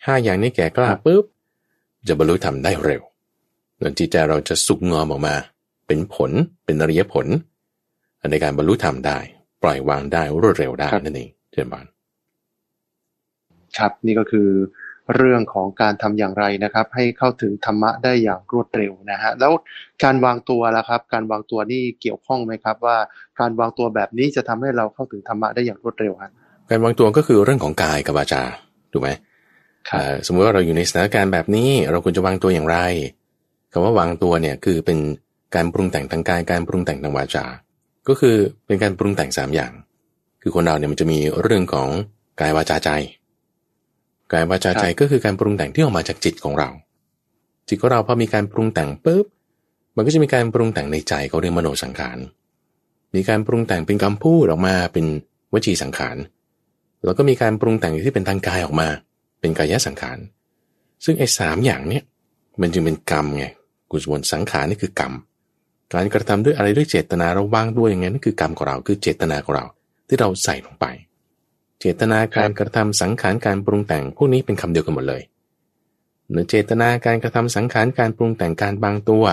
[0.06, 1.24] ห้าอย่างนี้แก่กล้าครับปุ๊บ
[2.08, 3.02] จะบรรลุธรรมได้เร็ว
[3.80, 5.34] แล้วจิตใจเราจะสุกงอมออกมา
[5.86, 6.30] เป็นผล
[6.64, 7.26] เป็นอริยผล
[8.30, 9.18] ในการบรรลุธรรมได้
[9.62, 11.86] ปล่อยวางได้รวดเร็วได้นั่นเองเช่นบาน
[13.78, 14.48] ครับนี่ก็คือ
[15.16, 19.52] เรื่องของการทำอย่างไรนะครับ ให้เข้าถึงธรรมะได้อย่างรวดเร็วนะฮะแล้ว
[20.04, 22.96] การวางตัวล่ะครับ การวางตัวนี่เกี่ยวข้องไหมครับ ว่า
[23.40, 26.30] การวางตัวแบบนี้จะทำให้เราเข้าถึงธรรมะได้อย่างรวดเร็วครับ
[26.70, 28.42] การวางตัวก็คือเรื่องของกายกับวาจา
[28.92, 29.10] ถูกไหม
[29.88, 32.78] ครับอ่าสมมติว่าเราอยู่ในสถานการณ์แบบนี้ เราควรจะวางตัวอย่างไร
[33.72, 34.98] คำว่าวางตัวเนี่ยคือเป็น
[35.54, 37.44] การปรุงแต่งทางกายการปรุงแต่งทางวาจา
[38.08, 39.72] ก็คือเป็นการปรุงแต่งสามอย่าง
[40.42, 41.88] คือคนเราเนี่ยมันจะมีเรื่องของ
[42.40, 42.90] กายวาจาใจ
[44.32, 46.68] กายวาจาใจก็คือการปรุงแต่งที่ออกมาจากจิตของเรา
[47.68, 49.26] จิตของเราพอมีการปรุงแต่งปุ๊บ
[49.96, 52.18] มันก็จะมีการปรุงแต่งในใจเขาเรียกมโนสังขาร
[53.14, 55.06] มีการปรุงแต่งเป็นคำพูดออกมาเป็น
[55.52, 56.16] วจีสังขาร
[57.04, 58.88] แล้วก็มีการปรุงแต่งที่เป็นทางกายออกมา
[59.40, 60.18] เป็นกายสังขาร
[61.04, 62.04] ซึ่งไอ้สามอย่างเนี่ย
[62.60, 63.46] มันจึงเป็นกรรมไง
[63.90, 65.12] กุศลสังขารนี่คือกรรม
[65.92, 69.64] การกระทำด้วยอะไรด้วยเจตนาเราวางด้วยอย่างนั้นนั่นคือกรรมของเราคือเจตนาของเรา
[70.08, 70.86] ที่เราใส่ลงไป
[71.80, 75.22] เจตนาการกระทำสังขารการปรุงแต่งพวกนี้เป็นคำเดียวกันหมดเลย
[76.30, 79.24] เนื้อเจตนาการกระทำสังขารการปรุงแต่งการบางตัว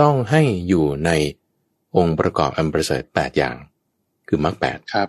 [0.00, 1.10] ต้องให้อยู่ใน
[1.96, 3.56] องค์ประกอบอันประเสริฐแปดอย่าง
[4.28, 5.08] คือมรรคแปดครับ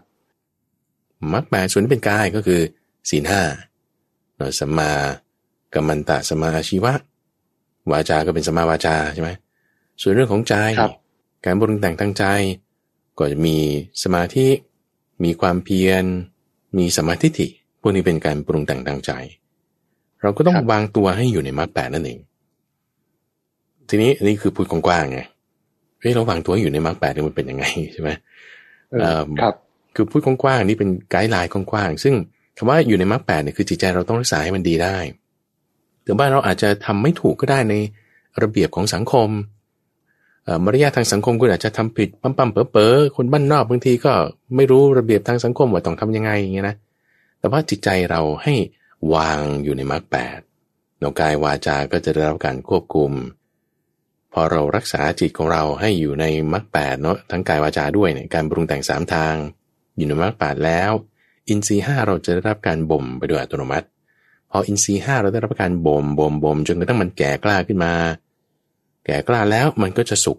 [1.34, 2.62] มรรคแปดส่วนที่เป็นกายก็คือ
[3.10, 3.42] ศีลห้า
[4.36, 4.92] เนอะสัมมา
[5.74, 6.94] กัมมันตะสมมาอาชีวะ
[7.92, 9.30] วาจาก็เป็นสมมาวาจาใช่ไหม
[10.02, 10.92] ส่วนเรื่องของใจครับ
[11.46, 12.24] การปรุงแต่งทางใจ
[13.18, 13.58] ก็จะมี
[14.04, 14.48] สมาธิ
[15.24, 16.04] มีความเพียร
[16.78, 17.48] มีสมาธิฐิ
[17.82, 19.12] พวกนี้เป็นการปรุงแต่งทางใจ
[20.22, 22.20] เราก็ต้องครับวางตัวให้อยู่ในมรรคแปดนั่นเอง
[23.90, 25.20] ทีนี้อันนี้คือพูดกว้างๆไง
[26.00, 28.10] เฮ้ยเราวางตัวให้อยู่ในมรรคแปดเนี่ยมันเป็นยังไงใช่ไหม
[28.92, 29.54] เออเอิ่มครับ
[29.96, 32.14] คือพูดกว้างๆนี่เป็นไกด์ไลน์กว้างๆซึ่ง
[32.58, 34.98] คำว่าอยู่ในมรรคแปดเนี่ยคือจิตใจเราต้องรักษาให้มันดีได้
[36.08, 37.76] แต่ว่านเราอาจจะทำไม่ถูกก็ได้ใน
[38.42, 39.30] ระเบียบของสังคม
[40.44, 44.14] เอ่อมารยาททางสังคมคุณอาจจะทำผิดปั๊มปั๊มๆเป๋อเป๋อคนบ้านนอกบางทีก็
[44.56, 46.76] ไม่รู้ระเบียบทางสังคมว่าต้องทำยังไงอย่างเงี้ยนะ
[47.40, 48.54] แต่ว่าจิตใจเราให้
[49.14, 50.40] วางอยู่ในมรรคแปด
[51.00, 53.12] เรากายวาจาก็จะได้รับการควบคุม
[54.34, 59.36] พอเรารักษาจิตของเราให้อยู่ในมรรคแปดเนาะทั้งกายวาจาด้วยเนี่ยการปรุงแต่งสามทาง
[59.96, 60.92] อยู่ในมรรคแปดแล้ว
[61.50, 63.88] อินทรีย์ห้าเราจะได้รับการบ่มไปโดยอัตโนมัติ
[64.52, 67.94] พออินทรีย์ห้าเราได้รับการบ่มบ่มบ่มจนกระทั่งมันแก่กล้าขึ้นมา
[69.06, 70.38] แก่กล้าแล้วมันก็จะสุข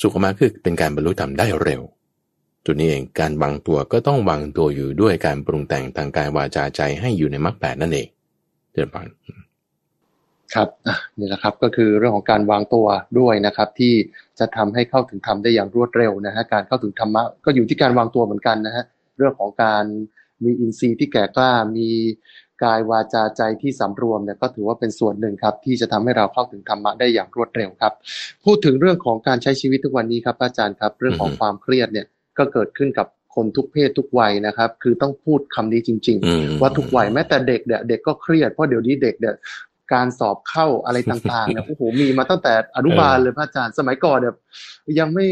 [0.00, 1.82] สุขออกมาคือเป็นการบรรลุธรรมได้เร็ว
[2.66, 8.08] จุดนี้เองการวางตัวก็ต้องวางตัวอยู่ด้วยการปรุงแต่งทางกายวาจาใจให้อยู่ในมรรคแปดนั่นเอง
[8.72, 9.06] เดินผ่าน
[10.54, 12.86] ครับอะนี่แหละครับก็คือเรื่องของการวางตัว
[13.18, 13.94] ด้วยนะครับ ที่
[14.38, 18.84] จะทำให้เข้าถึงธรรมได้อย่างรวดเร็วนะฮะการเข้าถึงธรรมะก็อยู่ที่การวางตัวเหมือนกันนะฮะ
[19.16, 19.84] เรื่องของการ
[20.44, 21.88] มีอินทรีย์ที่แก่กล้ามี
[22.64, 27.92] กายวาจาใจที่สำรวมเนี่ยก็ถือว่าเป็นส่วนหนึ่งครับที่จะทำให้เราเข้าถึงธรรมะได้อย่างรวดเร็วครับ
[28.44, 32.06] พูดถึงเรื่องของการใช้ชีวิตทุกวันนี้ครับอาจารย์ครับ เรื่องของอือฮึความเครียดเนี่ย
[32.38, 39.34] ก็เกิดขึ้นกับคนทุกเพศทุกวัยนะครับ คือต้องพูดคำนี้จริงๆอืมว่าทุกวัยแม้แต่เด็กเนี่ยเด็กก็เครียดเพราะเดี๋ยวนี้เด็กเนี่ย
[39.92, 44.34] การสอบเข้าอะไรต่างๆเนี่ยโอ้โหมีมาตั้งแต่อนุบาลเลยพระอาจารย์สมัยก่อนเนี่ย
[44.98, 45.26] ยังไม่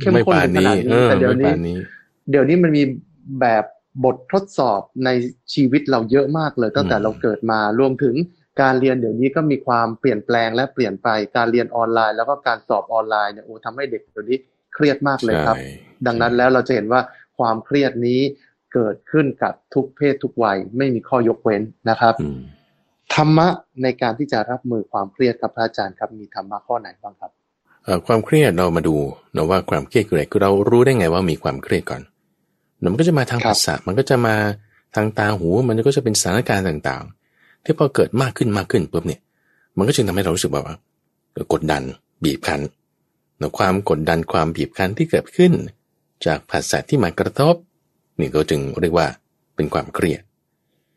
[0.00, 1.76] เข้มไม่ข้นป่านถึงขนี้นาดเอนี้อแต่เดี๋ยวไม่นี้ป่านนี้
[2.30, 2.82] เดี๋ยวนี้มันมี
[3.40, 3.64] แบบ
[4.04, 5.10] บททดสอบใน
[5.54, 8.14] ชีวิตเราเยอะมากเลยตั้งแต่อืมเราเกิดมารวมถึง
[8.60, 14.38] การเรียนเดี๋ยวนี้ก็มีความเปลี่ยนแปลงและเปลี่ยนไปการเรียนออนไลน์ แล้วก็การสอบออนไลน์เนี่ยโอ้ทำให้เด็กเดี๋ยวนี้
[14.74, 15.66] เครียดมากเลยครับใช่
[16.06, 17.00] ดังนั้นแล้วเราจะเห็นว่า
[17.38, 18.20] ความเครียดนี้
[18.74, 22.40] เกิดขึ้นกับทุกเพศทุกวัยไม่มีข้อยกเว้นนะครับอืม
[23.14, 23.48] ธรรมะ
[23.82, 27.30] ในการที่จะรับมือความเครียดครับพระอาจารย์ครับมีธรรมะข้อไหนบ้างครับ
[27.84, 28.96] เอ่อความเครียดเรามาดู
[29.32, 32.15] เนาะว่าความเครียดคืออะไรคือเรารู้ได้ไงว่ามีความเครียดก่อนเดี๋ยว
[32.82, 34.34] มันก็จะมาทางครับภาษามันก็จะมา
[34.94, 39.20] ทางตาหู มันก็จะเป็นสถานการณ์ต่างๆ ที่พอเกิดมากขึ้นมากขึ้นปุ๊บเนี่ย
[39.76, 40.76] มันก็จึงทำให้เรารู้สึกแบบว่า
[41.32, 41.82] เอ่อกดดัน
[42.24, 42.60] บีบคั้น
[43.38, 45.52] เนาะความกดดันความบีบคั้นที่เกิดขึ้น
[46.26, 47.54] จากภาษาที่มากระทบ
[48.20, 49.06] นี่ก็จึงเรียกว่า
[49.56, 50.20] เป็นความเครียด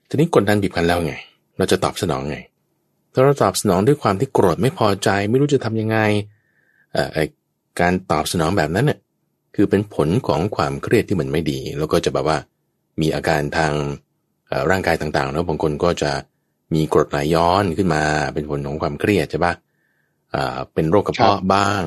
[0.10, 1.14] ทีนี้กดดันบีบคั้นแล้วไง
[1.58, 2.38] เราจะตอบสนองไง
[3.14, 5.98] ถ้าเราตอบสนองด้วยความที่โกรธไม่พอใจ ไม่รู้จะทำยังไง
[6.94, 7.24] เอ่อไอ้
[7.80, 9.00] การตอบสนองแบบนั้นเนี่ย
[9.56, 12.38] คือเป็นผลของความเครียดที่มันไม่ดี แล้วก็จะแบบว่า
[13.02, 13.74] มีอาการทาง
[14.48, 16.12] เอ่อร่างกายต่างๆแล้วบางคนก็จะ
[16.74, 19.54] มีกรดไหลย้อนขึ้นมา เป็นผลของความเครียดใช่ปะ
[20.36, 21.84] อ่าเป็นโรคกระเพาะบ้าง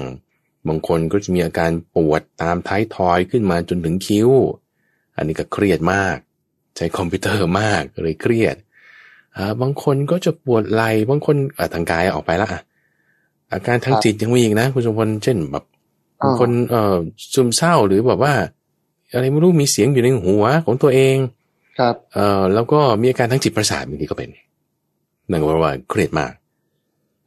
[0.68, 4.30] บางคนก็จะมีอาการปวดตามท้ายทอยขึ้นมาจนถึงคิ้ว
[5.16, 6.16] อันนี้ก็เครียดมาก
[6.76, 8.56] ใช้คอมพิวเตอร์มากเลยเครียด
[9.36, 12.62] อ่าบางคนก็จะปวดไหล่บางคนอ่าทางกายออกไปละอะ
[13.52, 15.81] อาการทางครับจิตยังมีอีกนะ คุณสมพลเช่นแบบอ่าบาง
[16.40, 16.96] คนเอ่อ
[17.34, 18.34] ซึมเศร้าหรือแบบว่า
[19.12, 21.16] อะไรไม่รู้มีเสียงอยู่ในหัวของตัวเอง
[21.78, 24.30] ครับเอ่อแล้วก็มีอาการทางจิตประสาทบางทีก็เป็น
[25.30, 26.32] นั่นก็แปลว่าเครียดมาก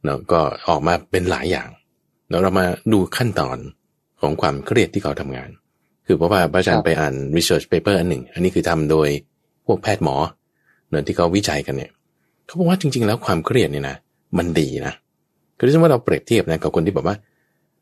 [0.04, 1.68] เนาะก็ออกมาเป็นหลายอย่าง
[2.30, 3.58] แล้วเรามาดูขั้นตอน
[4.20, 5.48] ของความเครียดที่เขาทำงาน
[6.06, 9.08] คือเพราะว่าพระอาจารย์ไปอ่าน research paper อันหนึ่ง อันนี้คือทำโดย
[9.66, 10.16] พวกแพทย์หมอ
[10.88, 11.90] เนื่องที่เขาวิจัยกันเนี่ย
[12.46, 13.96] เขาบอกว่าจริง ๆ แล้วความเครียดเนี่ยนะ
[14.38, 14.92] มันดีนะ
[15.56, 17.16] คือถ้าว่าเราเปรียบเทียบนะกับคนที่แบบว่า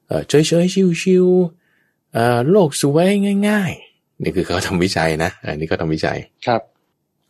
[0.06, 1.26] เออเฉยเฉยชิวชิว
[2.12, 3.10] เอ่อโลกสวย
[3.48, 6.60] ง่าย ๆ นี่คือเขาทำวิจัยนะ อันนี้ก็ทำวิจัยครับ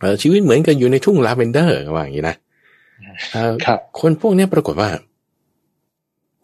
[0.00, 2.36] เออชีวิตเหมือนกับอยู่ในทุ่งลาเวนเดอร์ว่าอย่างนี้นะ
[3.32, 4.90] เอ่อครับ คนพวกเนี้ยปรากฏว่า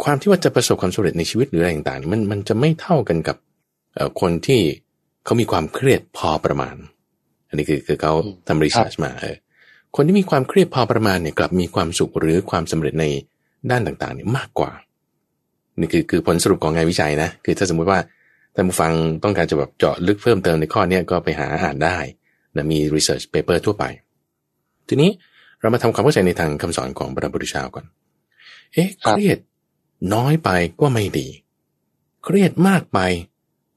[0.03, 3.37] ความที่ว่าจะประสบความสำเร็จในชีวิตหรืออะไรต่างๆเนี่ยมันมันจะไม่เท่ากันกับ
[3.95, 4.61] เอ่อคนที่
[5.25, 6.77] เขามีความเครียดพอประมาณ
[7.49, 8.13] อันนี้คือคือเขา
[8.49, 9.37] ทำรีเสิร์ชมาเออ
[9.97, 13.05] คนที่มีความเครียดพอประมาณเนี่ยกลับมีความสุขหรือความสำเร็จใน
[13.71, 14.71] ด้านต่างๆเนี่ยมากกว่า
[15.81, 17.99] นี่คือคือผลสรุปของงานวิจัยนะ คือถ้าสมมุติว่า
[18.55, 18.93] ท่านผู้ฟัง
[19.25, 21.97] ต้องการจะแบบเจาะลึกเพิ่มเติมในข้อเนี้ยก็ไปหาอ่านได้
[22.57, 23.85] นะมี research paper ทั่วไป
[24.89, 25.11] ทีนี้
[25.61, 27.85] เรามาทำความเข้าใจในทางคำสอนของพระพุทธเจ้าก่อน
[28.75, 29.39] เอ๊ะคเครับรียด
[30.15, 30.51] น้อยไป
[30.81, 31.29] ก็ไม่ดี
[32.25, 32.99] เครียดมากไป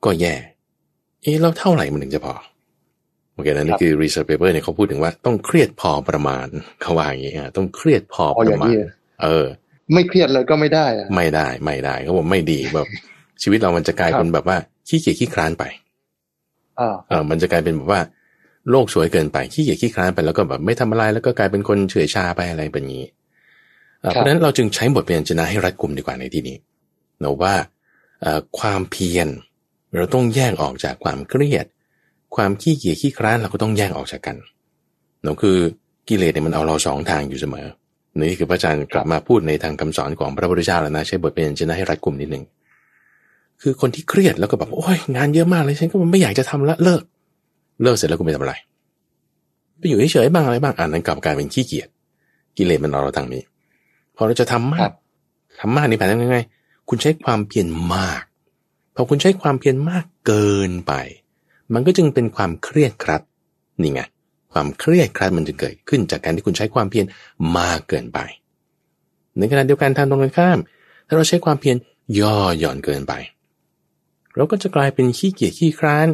[0.05, 0.35] ก็แย่
[1.21, 2.35] เอ๊ะแล้วเท่าไหร่มันถึงจะพอ
[3.33, 6.47] โอเคนะนี่คือ research paper เนี่ยเขาพูดถึงว่าต้องเครียดพอประมาณ
[6.81, 8.75] เขาว่าอย่างงี้อะต้องเครียดพอพอปอระย่างมาณนี้
[9.23, 9.45] เออ
[9.93, 12.87] ไม่เครียดเลยก็ไม่ได้อะไม่ได้ไม่ได้เขาบอกไม่ดีแบบ
[13.41, 14.57] ชีวิตเรามันจะกลายครับเป็นแบบว่า
[14.87, 15.63] ขี้เกียจขี้คร้านไป
[16.79, 18.01] อ่าเออมันจะกลายเป็นแบบว่า
[18.69, 23.03] โลกสวยเกินไปขี้เกียจขี้คร้านไปแล้วก็แบบไม่ทำอะไรแล้วก็กลายเป็นคนเฉื่อยชาไปอะไรแบบนี้
[24.01, 26.57] เอ่อเพราะฉะนั้นเราจึงใช้บทเรียนชนะให้รัดกุมดีกว่าในที่นี้
[27.23, 27.53] นะว่า
[28.21, 29.27] เอ่อความเพียร
[29.95, 31.65] เราต้องแยกออกจากความเครียด
[32.35, 34.35] ความขี้เกียจขี้คร้านเราก็ต้องแยกออกจากกัน
[35.23, 35.57] เนาะคือ
[36.07, 37.67] กิเลสเนี่ยมันเอาเราสองทางอยู่เสมอ
[38.21, 42.43] นี่คือพระอาจารย์กลับมาพูดในทางคำสอนของพระพุทธเจ้าแล้วนะใช้บทเป็นชนะให้รัดกุมนิดหนึ่ง
[43.61, 47.01] คือคนที่เครียดแล้วก็แบบโอ้ยงานเยอะมากเลยฉันก็ไม่อยากจะทำละเลิก
[47.83, 48.53] เลิกเสร็จแล้วคุณไปทำอะไร
[49.77, 51.87] ไปอยู่เฉยๆบ้างอะไรบ้างอ่านนั้นกลับกลายเป็นขี้เกียจ
[52.57, 53.41] กิเลสมันเอาเราทางนี้
[54.15, 54.93] พอเราจะทำมาครักบ
[55.59, 56.37] ทำมากนี่แผนยังไง
[56.89, 58.21] คุณใช้ความเพียรมาก
[58.95, 60.93] พอคุณใช้ความเพียรมากเกินไป
[61.73, 63.21] มันก็จึงเป็นความเครียดครัด
[63.81, 64.01] นี่ไง
[64.53, 67.05] ความเครียดครัดมันจะเกิดขึ้นจากการที่คุณใช้ความเพียร
[67.57, 68.19] มากเกินไป
[69.37, 70.57] ในขณะเดียวกันทางตรงกันข้าม
[71.07, 71.75] ถ้าเราใช้ความเพียร
[72.19, 73.13] ย่อหย่อนเกินไป
[74.35, 76.07] เราก็จะกลายเป็นขี้เกียจขี้คร้าน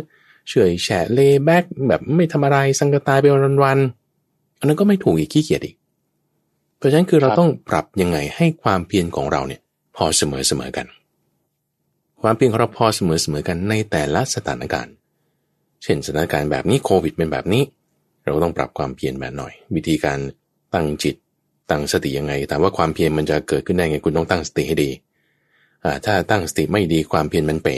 [0.50, 3.26] เฉยแฉะเลแบกแบบไม่ทำอะไรสังกตายไป
[3.64, 5.76] วันๆอันนั้นก็ไม่ถูกอีกขี้เกียจอีก
[6.78, 9.62] เพราะฉะนั้นคือเราต้องปรับยังไงให้ความเพียรของเราเนี่ย
[9.96, 10.88] พอเสมอเสมอกัน
[12.22, 14.94] ความเพียรของเราพอเสมอเสมอกันในแต่ละสถานการณ์
[15.84, 17.64] เช่นสถานการณ์แบบนี้โควิดเป็นแบบนี้
[18.30, 20.20] เราก็ต้องปรับความเพียรแบบหน่อย วิธีการ
[20.74, 21.16] ตั้งจิต
[21.70, 24.90] ตั้งสติยังไงถามว่าความเพียรมันจะเกิดขึ้นได้ไงคุณต้องตั้งสติให้ดี
[26.06, 27.76] ถ้าตั้งสติไม่ดีความเพียรมันเป๋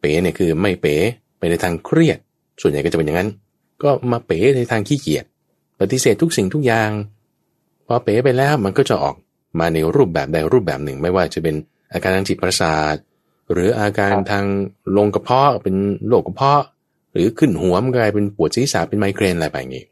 [0.00, 0.96] เป๋เนี่ยคือไม่เป๋
[1.38, 2.18] ไปในทางเครียด
[2.60, 3.30] ส่วนใหญ่ก็จะเป็นอย่างนั้น
[3.82, 5.24] ก็มาเป๋ในทางขี้เกียจ
[5.80, 6.90] ปฏิเสธทุกสิ่งทุกอย่าง
[7.86, 9.16] พอเป๋ไปแล้วมันก็จะออก
[9.58, 11.54] มาในรูปแบบใดรูปแบบหนึ่ง ไม่ว่าจะเป็น
[11.92, 12.96] อาการทางจิตประสาท
[13.52, 14.44] หรืออาการทาง
[14.96, 15.76] ลงกระเพาะเป็น
[16.08, 16.62] โรคกระเพาะ
[17.14, 19.84] หรือขึ้นหัวมันกลายเป็นปวดศีรษะเป็นไมเกรนอะไรแบบนี้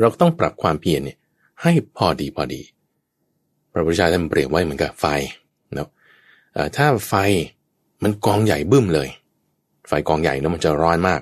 [0.00, 1.18] เราต้องปรับความเพียรเนี่ย
[1.62, 2.60] ให้พอดีพอดี
[3.72, 5.06] พระพุทธเจ้าท่านเปรียบไว้เหมือนกับไฟ
[5.74, 5.88] เนาะ
[6.76, 7.14] ถ้าไฟ
[8.02, 9.08] มันกองใหญ่บึ้มเลย
[9.88, 11.20] ไฟกองใหญ่เนาะมันจะร้อนมาก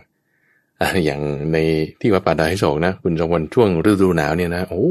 [1.04, 1.20] อย่าง
[1.52, 1.56] ใน
[2.00, 4.86] ที่วัดป่าดอยโศกนะคุณจงวันช่วงฤดูหนาวเนี่ยนะโอ้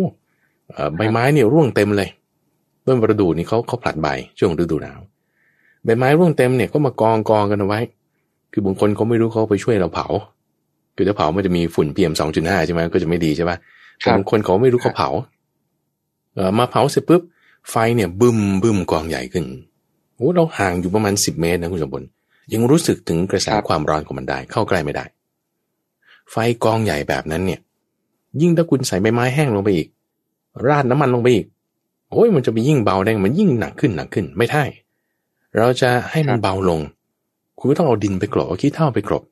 [0.96, 2.10] ใบไม้เนี่ยร่วงเต็มเลย
[2.86, 4.08] ต้นประดู่นี่เขาเขาผลัดใบ
[4.40, 5.00] ช่วงฤดูหนาว
[5.84, 7.80] ใบไม้ร่วงเต็มเนี่ยก็มากองกองกันเอาไว้
[8.52, 10.08] คือบางคนเขาไม่รู้เขาไปช่วยเราเผา
[10.96, 13.58] คือถ้าเผามันจะมีฝุ่น PM 2.5ใช่ไหมก็จะไม่ดีใช่ปะ
[14.04, 15.10] ครัแต่บบางคนเขาไม่รู้เขาเผา
[16.36, 17.22] เออมาเผาเสร็จปุ๊บ
[17.70, 19.46] ไฟเนี่ยบึ้มบึ้มกองใหญ่ขึ้น
[20.16, 22.08] โอ้เราห่างอยู่ประมาณสิบเมตรนะคุณสมบัติ
[22.54, 25.06] ยังรู้สึกถึงกระแสครับความร้อนของมันได้ เข้าใกล้ไม่ได้
[26.32, 27.60] ไฟกองใหญ่แบบนั้นเนี่ย
[28.42, 29.88] ยิ่งถ้าคุณใส่ใบไม้แห้งลงไปอีก
[30.68, 31.46] ราดน้ำมันลงไปอีก
[32.12, 34.64] โอ้ยมันจะไปยิ่งเบาได้มันยิ่งหนักขึ้นหนักขึ้นไม่ใช่
[35.58, 36.80] เราจะให้มันเบาลง
[37.60, 39.24] คุณก็ต้องเอาดินไปกลบเอาขี้เถ้าไปกลบ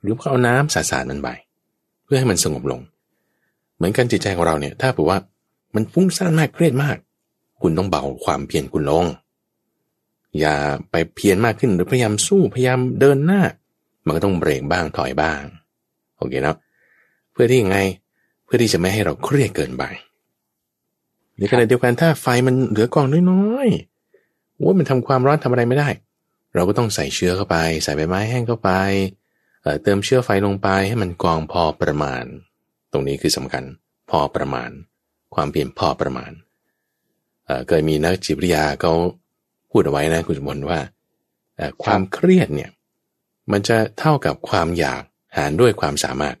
[0.00, 1.28] หรือว่าเอาน้ำสาดๆมันไป
[2.04, 2.80] เพื่อให้มันสงบลง
[3.76, 5.18] เหมือนกันจิตใจของเราเนี่ย ถ้าบอกว่า
[5.74, 6.96] มันฟุ้งซ่านมากเครียดมาก
[7.62, 9.04] คุณต้องเบาความเพียรคุณลง
[10.38, 10.54] อย่า
[10.90, 13.42] ไปเพียรมากขึ้นหรือพยายามสู้พยายามเดินหน้า
[14.06, 15.42] มันก็ต้องเบรกบ้างถอยบ้าง
[16.16, 16.56] โอเคเนาะ
[17.32, 17.78] เพื่อที่ยังไง
[18.44, 19.82] เพื่อที่จะไม่ให้เราเครียดเกินไป
[21.36, 25.88] ในขณะเดียวกันถ้าไฟมันเหลือกองน้อยๆโอ้ยมันทำความร้อนทำอะไรไม่ได้
[26.54, 28.70] เราก็ต้องใส่เชื้อเข้าไป ใส่ใบไม้แห้งเข้าไป
[29.62, 32.24] เอ่อเติมเชื้อไฟลงไปให้มันกองพอประมาณ
[32.92, 33.64] ตรงนี้คือสำคัญ
[34.10, 34.70] พอประมาณ
[35.34, 36.32] ความเพียรพอประมาณ
[37.46, 38.92] เอ่อเคยมีนักจิตวิทยาเขา
[39.70, 40.80] พูดเอาไว้นะคุณสมบัติว่า
[41.56, 42.70] เอ่อความเครียดเนี่ย
[43.52, 45.02] มันจะเท่ากับความอยาก
[45.36, 46.36] หารด้วยความสามารถ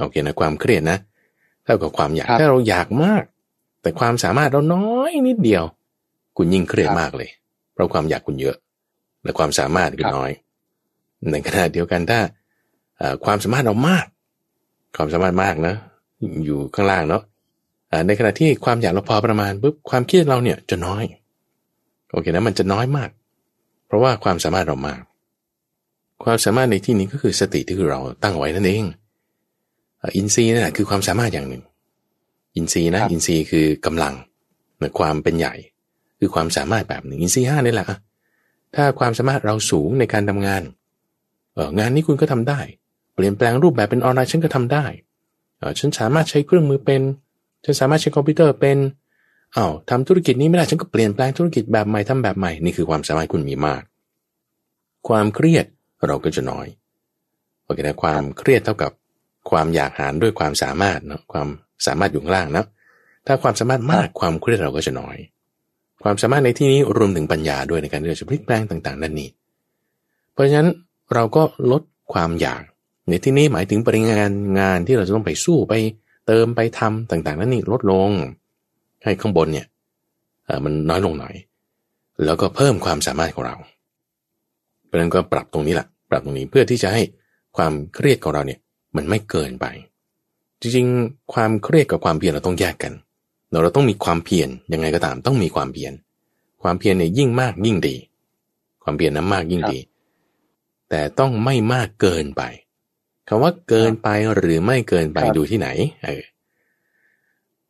[0.00, 0.98] โอเคนะความเครียดนะ
[1.64, 3.24] เท่ากับความอยากครับถ้าเราอยากมาก
[3.82, 5.64] แต่ความสามารถเราน้อยนิดเดียว
[6.36, 7.30] คุณยิ่งเครียดครับมากเลย
[7.74, 8.56] เพราะความอยากคุณเยอะ
[9.22, 10.30] และความสามารถคุณครับน้อย
[11.30, 12.20] ในขณะเดียวกันถ้า
[12.98, 14.06] เอ่อความสามารถเรามาก
[14.96, 15.74] ความสามารถมากนะ
[16.44, 17.22] อยู่ข้างล่างเนาะ
[18.06, 21.04] ในขณะที่ความอยากเราพอประมาณปุ๊บความเครียดเราเนี่ยจะน้อย
[22.10, 23.10] โอเคนะมันจะน้อยมาก
[23.86, 25.00] เพราะว่าความสามารถเรามาก
[26.24, 28.84] ความสามารถในที่นี้ก็คือสติที่คือเราตั้งไว้นั่นเอง
[30.16, 31.62] อินทรีย์นั่นแหละคือความสามารถอย่างหนึ่ง
[32.56, 34.14] อินทรีย์นะ อินทรีย์คือกำลัง
[34.80, 35.54] ในความเป็นใหญ่
[36.24, 37.86] คือความสามารถแบบหนึ่งอินทรีย์ห้านี่แหละ
[38.74, 40.62] ถ้าความสามารถเราสูงในการทำงาน
[41.54, 42.60] เอองานนี้คุณก็ทำได้
[43.14, 44.84] เปลี่ยนแปลงรูปแบบเป็นออนไลน์ฉันก็ทำได้
[45.58, 47.02] เออฉันสามารถใช้เครื่องมือเป็น
[47.64, 48.78] ฉันสามารถใช้คอมพิวเตอร์เป็น
[49.56, 53.82] อ้าวทำธุรกิจนี้ไม่ได้ฉันก็เปลี่ยนแปลงธุรกิจแบบใหม่ทำแบบใหม่นี่คือความสามารถคุณมีมาก
[55.08, 55.66] ความเครียด
[56.06, 56.66] เราก็จะน้อย
[57.64, 58.92] โอเคนะความเครียดเท่ากับ
[59.50, 61.48] ความอยากหารด้วยความสามารถเนาะความ
[61.86, 62.66] สามารถอยู่ข้างล่างนะ
[63.26, 65.16] ถ้าความสามารถมากความเครียดเราก็จะน้อย
[66.04, 69.28] ความสามารถในที่นี้รวมถึงปัญญาด้วยในการที่เราจะพลิกแปลงต่างๆนั่นนี่
[70.32, 70.68] เพราะฉะนั้น
[71.14, 71.42] เราก็
[71.72, 71.82] ลด
[72.12, 72.62] ความอยาก
[73.08, 74.30] ในที่นี้หมายถึงปริงาน
[74.60, 75.74] งานที่เราจะต้องไปสู้ไป
[76.26, 78.10] เติมไปทำต่างๆนั่นนี่ลดลง
[79.04, 79.66] ให้ข้างบนเนี่ย
[80.64, 81.34] มันน้อยลงหน่อย
[82.24, 83.56] แล้วก็เพิ่มความสามารถของเรา
[84.84, 87.02] เพราะนั้นก็ปรับตรงนี้แหละปรับตรงนี้เพื่อที่จะให้
[87.56, 88.60] ความเครียดของเราเนี่ย
[88.96, 89.66] มันไม่เกินไป
[90.60, 92.92] จริงๆ ความเครียดกับความเพียรเราต้องแยกกัน
[93.54, 95.92] เราเราต้องมีความเพียรยังไงก็ตามต้องมีความเพียร
[96.62, 97.96] ความเพียรเนี่ยยิ่งมากยิ่งดี
[98.82, 99.78] ความเพียรนั้นมากยิ่งดี
[100.90, 102.42] แต่ต้องไม่มากเกินไป
[103.28, 105.68] คำว่าเกินไปหรือไม่เกินไปดูที่ไหน
[106.04, 106.24] เออ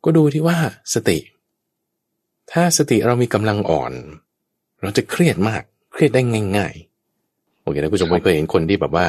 [0.04, 0.58] ก็ดูที่ว่า
[0.94, 1.18] สติ
[2.52, 3.92] ถ้าสติเรามีกำลังอ่อน
[4.82, 5.62] เราจะเครียดมาก
[5.92, 6.22] เครียดได้
[6.56, 9.06] ง่ายๆโอเคนะคุณสมบัติเคยเห็นคนที่แบบว่า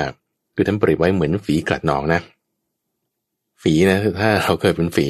[0.55, 2.21] คือท่านเปรียบไว้เหมือนฝีกัดหนองนะ
[3.61, 5.07] ฝีนะถ้าเราเคยเป็นฝี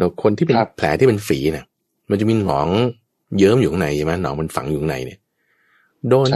[0.00, 1.64] เราคนที่เป็นแผลที่เป็นฝีเนะ
[2.10, 2.68] มันจะมีหนอง
[3.38, 5.18] เยิ้มอยู่ข้างในใช่ไหมหนองมันฝังอยู่ข้างในเนี่ย
[6.08, 6.26] โดน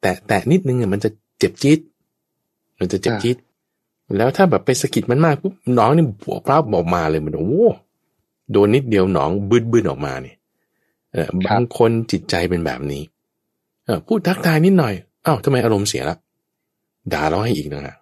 [0.00, 1.78] แต่แต่นิดนึงเนี่ยมันจะเจ็บจี๊ด
[2.80, 3.36] มันจะเจ็บจี๊ด
[4.16, 7.62] แล้วถ้าแบบไปสะกิดมันมากปุ๊บหนองนี่บวกพราบออกมาเลยมันโอ้
[8.52, 10.36] โดนนิดเดียวหนองบืดบืดออกมาเนี่ย
[11.12, 13.02] เออบางคนจิตใจเป็นแบบนี้
[13.84, 14.94] เออพูดทักทายนิดหน่อย
[15.26, 16.16] อ้าวทำไมอารมณ์เสียละ
[17.12, 17.94] ด่าเราให้อีกนะฮะ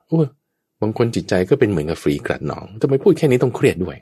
[0.82, 3.96] บางคนจิตใจก็เป็นเหมือนกับฟรีกระดหนองทำไมพูดแค่นี้ต้องเครียดด้วย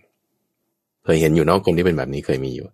[1.05, 2.67] เคยเห็นอยู่นอกคนที่เป็นแบบนี้เคยมีอยู่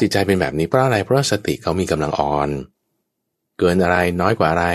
[0.00, 2.48] จิตใจเป็นแบบนี้เพราะอะไรเพราะสติเขามีกำลังอ่อน
[3.58, 4.66] เกินอะไรน้อยกว่าอะไร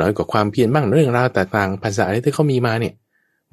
[0.00, 2.94] น้อยกว่าความเพียรบ้างเรื่องราวต่างๆภาษาอะไรที่เขามีมาเนี่ย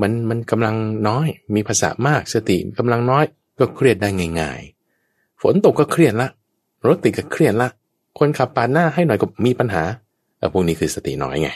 [0.02, 0.76] มันมันกำลัง
[1.08, 3.26] น้อย มีภาษามากสติกำลังน้อย
[3.60, 6.30] ก็เครียดได้ง่ายๆ ฝนตกก็เครียดละ
[6.88, 7.70] รถติดก็เครียดละ
[8.20, 9.84] คนขับปาดหน้าให้หน่อยก็มีปัญหา
[10.54, 11.50] พวกนี้คือสติน้อยไง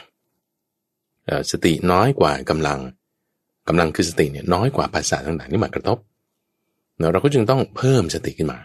[1.52, 2.80] สติน้อยกว่ากำลัง
[3.68, 5.98] กำลังคือสติเนี่ยน้อยกว่าภาษาต่างๆที่มากระทบ
[7.12, 8.60] เราก็จึงต้องเพิ่มสติขึ้นมา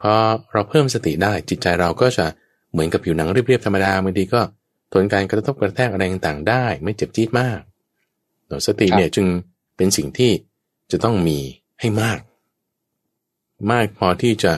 [0.00, 0.12] พอ
[0.52, 2.26] เราเพิ่มสติได้จิตใจเราก็จะ
[2.72, 4.40] เหมือนกับผิวหนังเรียบๆธรรมดาบางทีก็
[4.92, 7.60] ทนการกระทบกระแทกอะไรต่างๆ ได้ไม่เจ็บจี๊ดมาก
[8.66, 9.26] สติเนี่ยจึง
[9.76, 10.32] เป็นสิ่งที่
[10.92, 11.38] จะต้องมี
[11.80, 12.20] ให้มาก
[13.72, 14.52] มากพอที่จะ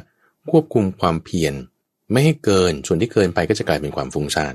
[0.51, 1.55] ควบคุมความเพียร
[2.13, 4.55] ไม่ให้เกินส่วนที่เกินไปก็จะกลายเป็นความฟุ้งซ่าน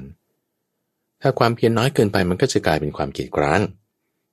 [1.21, 3.61] ถ้าความเพียรน้อยเกินไปมันก็จะกลายเป็นความเกียดคร้าน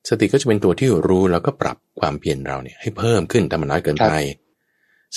[0.09, 4.13] สติก็จะเป็นตัวที่รู้แล้วก็ปรับความเพียรเราเนี่ยให้เพิ่มขึ้นถ้ามันน้อยเกินไป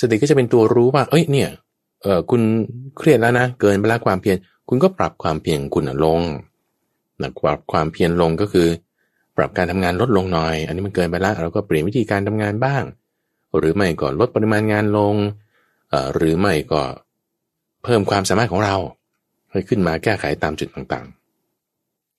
[0.00, 1.48] สติก็จะเป็นตัวรู้ว่า เอ้ยเนี่ย
[2.02, 2.42] เออคุณ
[2.98, 4.36] เครียดแล้วนะเกินไปแล้วความเพียร
[4.68, 6.20] คุณก็ปรับความเพียรคุณลง
[7.22, 8.68] นะปรับความเพียรลงก็คือ
[9.36, 12.82] ปรับการทำงานลดลงหน่อย อันนี้มันเกินไปแล้วเราก็เปลี่ยนวิธีการทำงานบ้าง
[13.58, 15.14] หรือไม่ก็ลดปริมาณงานลง
[15.90, 16.82] เอ่อหรือไม่ก็
[17.84, 18.76] เพิ่มความสามารถของเรา
[19.50, 21.06] ให้ขึ้นมาแก้ไขตามจุดต่าง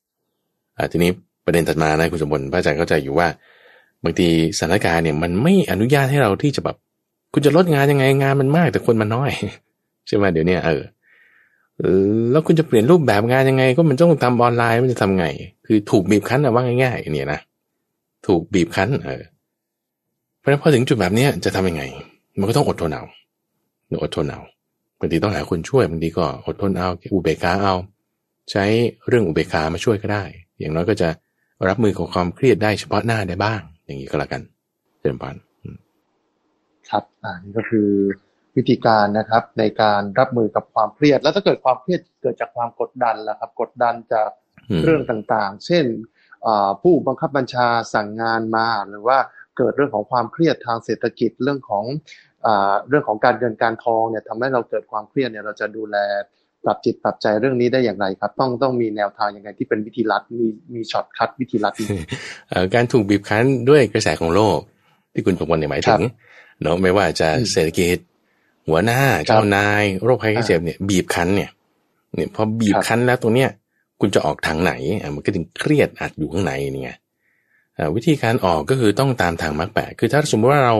[0.09, 1.11] ๆทีนี้
[1.45, 3.27] ประเด็นถัดมานะคุณสมบัติพระอาจารย์เข้าใจอยู่ว่า
[4.03, 4.27] บางที
[4.57, 6.75] สถานการณ์เนี่ยมันไม่อนุญาตให้เราที่จะแบบ
[7.33, 9.31] คุณจะลดงานยังไงงานมันมากแต่คนมันน้อย
[10.07, 10.83] ใช่ไหมเดี๋ยวนี้เออ
[12.31, 15.25] แล้วคุณจะเปลี่ยนรูปแบบงานยังไง ก็มันต้องทำออนไลน์มันจะทำไง
[15.65, 17.39] คือถูกบีบคั้นอะว่าง่ายๆเนี่ยนะ
[18.27, 19.23] ถูกบีบคั้น เออ
[20.39, 21.83] เพราะฉะนั้นพอถึงจุดแบบเนี้ยจะทำยังไง
[22.39, 23.03] มันก็ต้องอดทนเอา
[24.03, 24.41] อดทนเอา
[24.99, 27.75] บางทีต้องหาคนช่วยบางทีก็อดทนเอาอุเบกขาเอา
[28.51, 28.63] ใช้
[29.07, 30.23] เรื่องอุเบกขามาช่วยก็ได้
[30.59, 31.09] อย่างน้อยก็จะ
[31.67, 34.41] รับมือกับความเครียดได้เฉพาะหน้าได้บ้าง อย่างนี้ก็แล้วกัน
[34.99, 35.35] เจริญพร
[36.89, 37.89] ครับอ่านี่ก็คือ
[38.55, 44.29] วิธีการนะครับ ในการรับมือกับความเครียด แล้วถ้าเกิดความเครียดเกิดจากความกดดันล่ะครับ กดดันจาก
[44.83, 45.85] เรื่องต่างๆ เช่น
[46.81, 49.17] ผู้บังคับบัญชาสั่งงานมา หรือว่า
[49.57, 51.85] เกิดเรื่องของความเครียดทางเศรษฐกิจเรื่องของ
[52.89, 55.97] เรื่องของการเงินการทองเนี่ยทำให้เราเกิดความเครียดเนี่ยเราจะดูแล
[56.65, 61.73] ปรับจิตปรับใจเรื่องนี้ได้อย่างไรครับ ต้องต้องมีแนวทางยังไงที่เป็นวิธีลัดมีมี shortcut วิธีลัด
[62.73, 64.59] การถูกบีบคั้นด้วยกระแสของโลก
[65.13, 66.01] ที่คุณประมวลหมายถึง
[66.61, 67.97] เนาะไม่ว่าจะเศรษฐกิจ
[68.67, 71.49] หัวหน้าเจ้านายโรคภัยไข้เจ็บเนี่ยบีบคั้นเนี่ย
[72.15, 73.49] เนี่ยพอบีบคั้นแล้วตรงเนี้ย
[73.99, 76.53] คุณจะออกทางไหนอะมันก็ถึงเครียดอัดอยู่ข้างใน
[76.83, 76.97] เนี่ย
[77.95, 80.75] วิธีการออกก็คือต้องตามทางมรรคแปดคือถ้าสมมติว่าเรา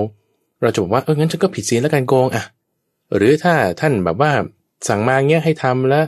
[0.61, 2.43] เราจะบอกว่าเอองั้นฉันก็ผิดศีลแล้วกันโกงอะ
[3.15, 4.31] หรือถ้าท่านแบบว่า
[4.87, 6.05] สั่งมาเงี้ยให้ทำแล้ว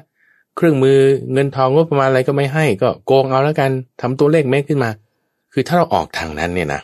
[0.56, 1.00] เครื่องมือ
[1.34, 3.72] เงินทองงบประมาณอะไรก็ไม่ให้ ก็โกงเอาแล้วกัน
[4.02, 4.90] ทำตัวเลขแม่ขึ้นมา
[5.54, 6.82] คือถ้าเราออกทางนั้นเนี่ยนะ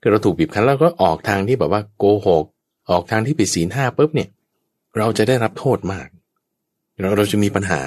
[0.00, 2.44] คือเราถูกบีบคั้นแล้วก็ออกทางที่แบบว่าโกหก
[2.90, 4.28] ออกทางที่ผิดศีลห้าปุ๊บเนี่ย
[4.98, 6.06] เราจะได้รับโทษมาก
[7.00, 7.80] เราเราจะมีปัญหา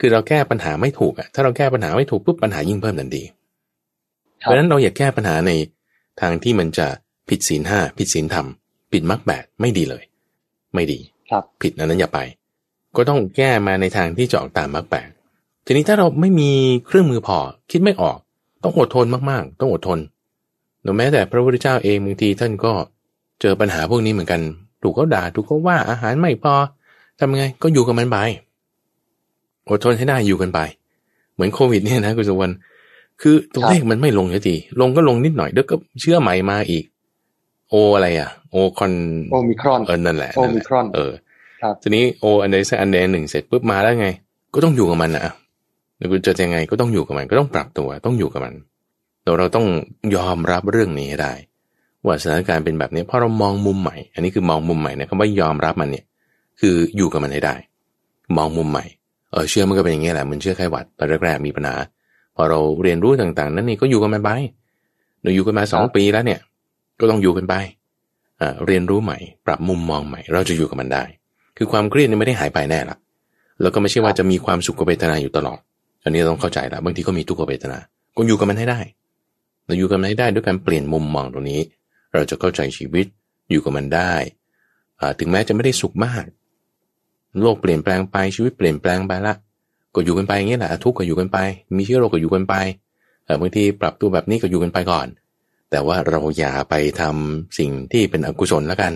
[0.00, 3.22] คือเราแก้ปัญหาไม่ถูกอะถ้าเราแก้ปัญหาไม่ถูกปุ๊บปัญหายิ่งเพิ่มทันที
[4.38, 5.52] เพราะฉะนั้นเราอย่าแก้ปัญหาใน
[6.20, 6.86] ทางที่มันจะ
[7.28, 8.46] ผิดศีลห้าผิดศีลธรรม
[8.92, 10.02] ผิดมรรคแปดไม่ดีเลย
[10.74, 10.98] ไม่ดี
[11.30, 12.20] ครับ ผิดอันนั้นอย่าไป
[12.96, 15.08] ก็ต้องแก้มาในทางที่จะออกตามมรรคแปด
[15.66, 16.50] ทีนี้ถ้าเราไม่มี
[16.86, 17.38] เครื่องมือพอ
[17.70, 18.18] คิดไม่ออก
[18.62, 19.98] ต้องอดทนมากๆ ต้องอดทน
[20.82, 22.72] หรือแม้แต่พระพุทธเจ้าเองบางทีท่านก็
[23.40, 24.40] เจอปัญหาพวกนี้เหมือนกัน
[24.82, 26.54] ถูกเขาด่าถูกเขาว่าอาหารไม่พอ
[27.18, 28.16] ทำไงก็อยู่กับมันไป
[29.68, 30.60] อดทนให้ได้อยู่กันไป
[31.34, 32.52] เหมือนโควิดเนี่ยนะคุณสุวรรณ
[33.20, 36.84] คือตัวเลขมันไม่ลงเยอะทีลงก็ลงนิดหน่อยเดี๋ยวก็เชื่อใหม่มาอีก
[37.70, 38.92] โออะไรอะ โอคอน
[39.32, 41.12] โอมิครอนเออนั่นแหละโอมิครอนเออ
[41.82, 44.08] ทีนี้โออันใดสักอันใดหนึ่งเสร็จปุ๊บมาแล้วไง
[44.54, 45.22] ก็ต้องอยู่กับมันนะ
[45.98, 48.54] แล้วคุณจะยังไงก็ต้องอยู่กับมัน ก็ต้องปรับตัวต้องอยู่กับมัน
[49.22, 49.66] เราเราต้อง
[50.16, 51.32] ยอมรับเรื่องนี้ให้ได้
[52.06, 56.04] ว่าสถานการณ์เป็นแบบนี้เพราะเรามองมุมใหม่ อันนี้คือมองมุมใหม่นะคำว่ายอมรับมันเนี่ย
[56.60, 57.54] คืออยู่กับมันให้ได้
[58.36, 58.84] มองมุมใหม่
[59.30, 61.76] เออเชื่อมันก็เป็นอย่างนี้แหละมันเชื่อไข้หวัดตอนแรกๆมีปัญหา
[62.36, 64.30] พอเราเรียนรู้ต่างๆ นั้นนี่ก็อยู่กันมาไป
[65.22, 66.40] เราอยู่กันมาสองปีแล้วเนี่ย
[67.00, 67.54] ก็ต้องอยู่กันไป
[68.40, 71.04] อ่าเรียนรู้ใหม่ ปรับมุมมองใหม่ เราจะอยู่กับมันได้
[71.56, 72.96] คือความเครียดนี่ไม่ได้หายไปแน่ละ
[73.62, 75.58] แล้วก็ไม่ใช่ว่าจะมีความสุขกับเวทนาอยู่ตลอด
[76.04, 77.78] อันนี้ต้องเข้าใจละบางทีก็มีทุกขเวทนา
[78.16, 78.80] ก็อยู่กับมันให้ได้
[79.66, 81.60] เราอยู่กับมันให้ได้ด้วยการเปลี่ยนมุมมองตรงนี้
[82.14, 83.06] เราจะเข้าใจชีวิต
[83.50, 84.12] อยู่กับมันได้
[85.18, 86.24] ถึงแม้จะไม่ได้สุขมาก
[87.40, 89.34] โลกเปลี่ยนแปลงไปชีวิตเปลี่ยนแปลงไปละ
[89.94, 91.38] ก็อยู่กันไปอย่างนี้แหละทุกข์ก็อยู่กันไป
[91.76, 92.54] มีเชื้อโรคก็อยู่กันไป
[93.40, 95.06] บางทีปรับตัวแบบนี้ก็อยู่กันไปก่อน
[95.70, 98.92] แต่ว่าเราอย่าไปทำสิ่งที่เป็นอกุศลแล้วกัน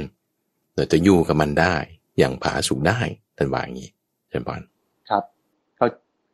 [0.75, 1.75] เราจะอยู่กับมันได้
[2.19, 2.99] อย่างผาสุกได้
[3.37, 3.89] ท่านว่าอย่างนี้
[4.29, 4.61] เช่นปอน
[5.11, 5.23] ครับ
[5.77, 5.87] เขา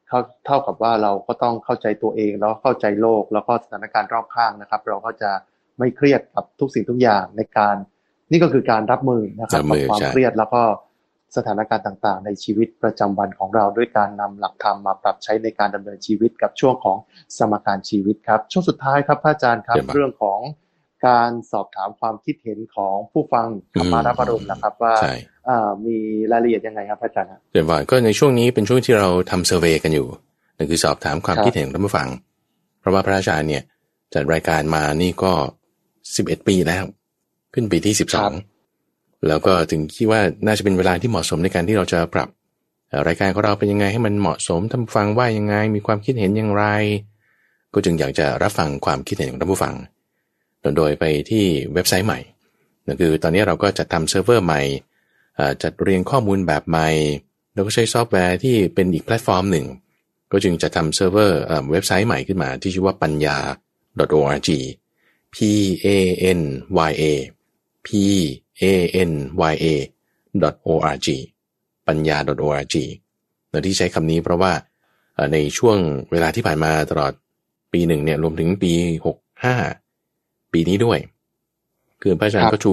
[0.09, 5.31] เขาเท่ากับว่าเราก็ต้องเข้าใจตัวเองแล้วเข้าใจโลกแล้วก็สถานการณ์รอบข้างนะครับ เราก็จะ
[5.79, 7.77] ไม่เครียดกับทุกสิ่งทุกอย่างในการ
[8.31, 10.63] นี่ก็คือการรับมือนะครับกับความเครียดแล้วก็
[11.37, 16.97] สถานการณ์ต่างๆ ในชีวิตประจำวันของเราด้วยการนำหลักธรรมมาปรับใช้ในการดำเนินชีวิตกับช่วงของ
[17.39, 20.41] สมการชีวิตครับ ช่วงสุดท้ายครับพระอาจารย์ครับเรื่องของ
[21.07, 24.95] การสอบถามความคิดเห็นของผู้ฟังธรรมารับอารมณ์นะครับ ว่า
[25.87, 25.97] มี
[26.33, 30.07] รายละเอียดยังไงครับพระอาจารย์เดี๋ยวว่าก็ในช่วงนี้เป็นช่วงที่เราทำเซอร์เวยกันอยู่
[30.57, 32.09] นั่นคือสอบถามความคิดเห็นของผู้ฟัง
[32.81, 33.63] เพราะว่าพระอาจารย์เนี่ย
[34.15, 35.33] จัดรายการมานี่ก็
[36.17, 36.85] สิบเอ็ดปีแล้ว
[37.55, 38.33] ขึ้นปีที่สิบสอง
[39.29, 42.29] แล้วก็ถึงคิดว่าน่าจะเป็นเวลาที่เหมาะสมในการที่เราจะปรับ
[43.09, 46.65] รายการของเราเป็นยังไงให้มันเหมาะสมท่านฟังว่ายังไงมีความคิดเห็นอย่างไร
[47.75, 49.75] ก็จึงอยากจะรับฟังความคิดเห็นของท่านผู้ฟัง
[50.77, 51.45] โดยไปที่
[51.75, 52.21] เว็บไซต์ใหม่
[52.87, 54.63] นั่นคือตอนนี้เราก็จะทำเซิร์ฟเวอร์ใหม่
[55.63, 56.89] จัดเรียงข้อมูลแบบใหม่
[57.55, 59.67] แล้วก็ใช้ซอฟต์แวร์ที่เป็นอีกแพลตฟอร์มหนึ่ง
[60.33, 61.41] ก็จึงจะทำเซิร์ฟเวอร์
[61.71, 63.37] เว็บไซต์ใหม่ขึ้นมาที่ชื่อว่าปัญญา
[64.19, 64.51] .org
[65.35, 65.37] p
[65.85, 65.87] a
[66.39, 66.41] n
[66.91, 67.05] y a
[67.87, 67.89] p
[68.63, 68.65] a
[69.09, 69.11] n
[69.53, 69.67] y a
[70.67, 71.09] org
[71.89, 72.17] ปัญญา
[72.49, 72.75] org
[73.51, 74.53] เราที่ใช้คำนี้เพราะว่า
[75.33, 75.79] ในช่วง
[76.11, 77.13] เวลาที่ผ่านมาตลอด
[77.73, 78.73] ปีหนึ่งเนี่ยรวมถึงปี
[79.07, 79.55] หกห้า
[80.53, 80.99] ปีนี้ด้วย
[82.03, 82.73] คือพระอาจารย์ก็ชู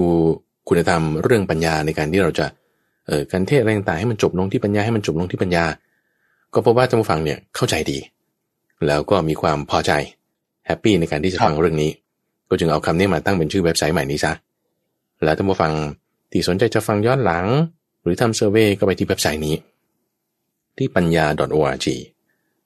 [0.68, 2.46] คุณธรรมเรื่องปัญญาในการที่เราจะ
[3.06, 5.64] เออการเทศอะไรต่างๆให้มันจบลงที่ปัญญาให้มันจบลงที่ปัญญา
[6.54, 7.98] ก็พบว่าท่านผู้ฟังเนี่ยเข้าใจดี
[8.86, 9.92] แล้วก็มีความพอใจ
[10.66, 11.90] แฮปปี้ในการที่จะฟังเรื่องนี้
[12.48, 14.32] ก็จึงเอาคำนี้มาตั้งเป็นชื่อเว็บไซต์ใหม่นี้ซะ
[15.24, 15.72] แล้วท่านผู้ฟัง
[16.32, 17.46] ที่สนใจจะฟังย้อนหลัง
[18.02, 19.54] หรือทำเซอร์เวยก็ไปที่เว็บไซต์นี้
[20.76, 21.26] ที่ปัญญา
[21.58, 21.86] .org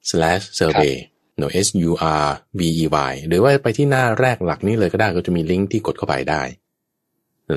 [0.08, 0.94] slash survey
[1.40, 1.90] no s u
[2.22, 2.26] r
[2.58, 2.70] v e
[3.10, 6.42] y หรือว่าไปที่หน้าแรกหลักนี้เลยก็ได้ก็จะมีลิงก์ที่กดเข้าไปได้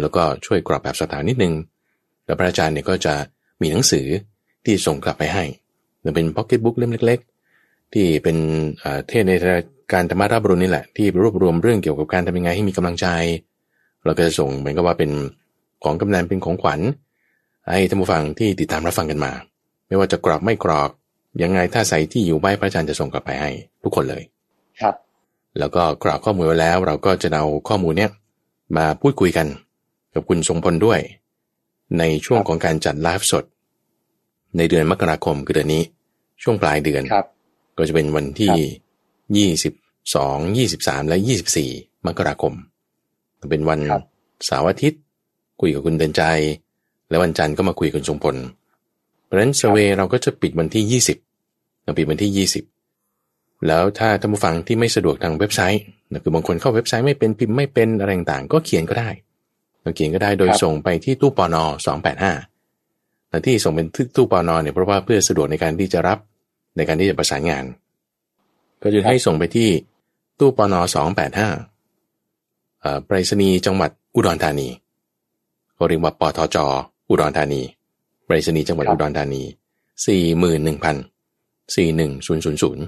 [0.01, 1.53] แล้วก็ช่วยกรอบแบบสถานนิดนึง
[2.25, 3.13] แล้วพระอาจารย์เนี่ยก็จะ
[3.61, 4.07] มีหนังสือ
[4.65, 5.43] ที่ส่งกลับไปให้
[6.15, 7.19] เป็นพ็อกเก็ตบุ๊กเล่มเล็ก
[7.55, 8.37] ๆ ที่เป็น
[9.07, 9.33] เทศใน
[9.93, 13.07] การธรรมะรับรุนนี่แหละ ที่รวบรวมเรื่องเกี่ยวกับการทำยังไงให้มีกำลังใจ
[14.03, 15.11] เราก็จะส่งเหมือนกับว่าเป็น
[15.83, 16.79] ของกำนันเป็นของขวัญ
[17.71, 19.31] ให้ท่านผู้ฟังที่ติดตามรับฟังกันมา
[19.87, 20.89] ไม่ว่าจะกรอบไม่กรอบ
[21.41, 23.49] ยังไงถ้าใส่ที่อยู่ใบพระอาจารย์จะส่งกลับไปให้
[23.83, 24.23] ทุกคนเลย
[24.81, 24.95] ครับ
[25.59, 28.11] แล้วก็กรอบข้อมูลไว้แล้ว เราก็จะเอาข้อมูลเนี้ย
[28.77, 29.47] มาพูดคุยกัน
[30.13, 30.99] กับคุณทรงพลด้วย
[31.99, 33.43] ในช่วงของการจัดไลฟ์สด
[34.57, 35.83] ในเดือนมกราคมคือเดือนนี้
[36.43, 37.03] ช่วงปลายเดือน
[37.77, 38.53] ก็จะเป็นวันที่
[39.37, 39.73] ยี่สิบ
[40.15, 41.69] สองยี่สิบสามและยี่สิบสี่
[42.07, 42.53] มกราคม
[43.49, 43.79] เป็นวัน
[44.45, 45.01] เสาร์อาทิตย์
[45.61, 46.23] คุยกับคุณเดินใจ
[47.09, 48.35] แล้ววันจันทร์ก็มาคุยกับคุณทรงพล
[49.25, 51.17] เพราะฉะนั้นเซเวเราก็จะปิดวันที่ยี่สิบ
[51.87, 52.63] เราปิดวันที่ยี่สิบ
[53.67, 59.09] แล้วถ้าท่านผู้ฟังที่ไม่สะดวกทางเว็บไซต์นะคือบางคนเข้าเว็บไซต์ไม่เป็นพิมพ์ไม่เป็นอะไรต่างๆก็เขียนก็ได้
[59.81, 62.33] เราเขียนก็ได้โดยส่งไปที่ตู้ปอนอสองแปดห้า
[63.29, 66.19] แต่ที่ส่งเป็นตู้ปอนอเนี่ยเพราะว่าเพื่อสะดวกในการที่จะรับ
[66.77, 67.65] ในการที่จะประสานงาน
[68.81, 69.69] ก็จะให้ส่งไปที่
[70.39, 71.49] ตู้ปอนอสองแปดห้า
[73.05, 74.69] ไปรษณีย์จังหวัดอุดรธานี
[75.75, 76.57] เขาเรียกว่าปทจ
[77.09, 77.61] อุดรธานี
[78.25, 79.43] ไปรษณีย์จังหวัดอุดรธานี
[80.05, 80.23] สี่
[81.73, 82.83] หมื่นหนึ่งพันสี่หนึ่งศูนย์ศูนย์ศูนย์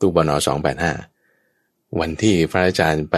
[0.00, 0.92] ตู้ปอนอสองแปดห้า
[2.00, 3.16] วันที่พระอาจารย์ไป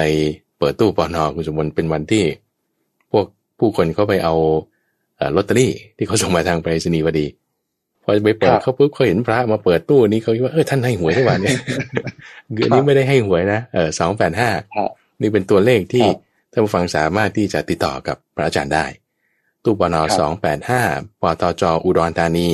[0.59, 2.25] เปิดตู้ปอนอคุณสมบัติเป็นวันที่
[3.11, 3.27] พวก
[3.59, 4.35] ผู้คนเขาไปเอา
[5.37, 7.27] ลอตเตอรี่ที่เขาส่งมาทางไปรษณีย์พอดี
[8.03, 11.57] พอไปเปิดเขาปุ๊บเขาเห็นพระมาเปิดตู้นี้เขาคิดว่าเออท่านให้หวยทุกวันเนี่ย
[12.55, 14.51] เอันนี้ไม่ได้ให้หวยนะเออสองแปดห้า
[15.21, 16.07] นี่เป็นตัวเลขที่
[16.53, 18.87] ท่านผู้ฟังสามารถที่จะติดต่อกับพระอาจารย์ได้
[19.65, 20.83] ตู้ปอนอสองแปดห้า
[21.23, 22.49] ปตจอุดรธานี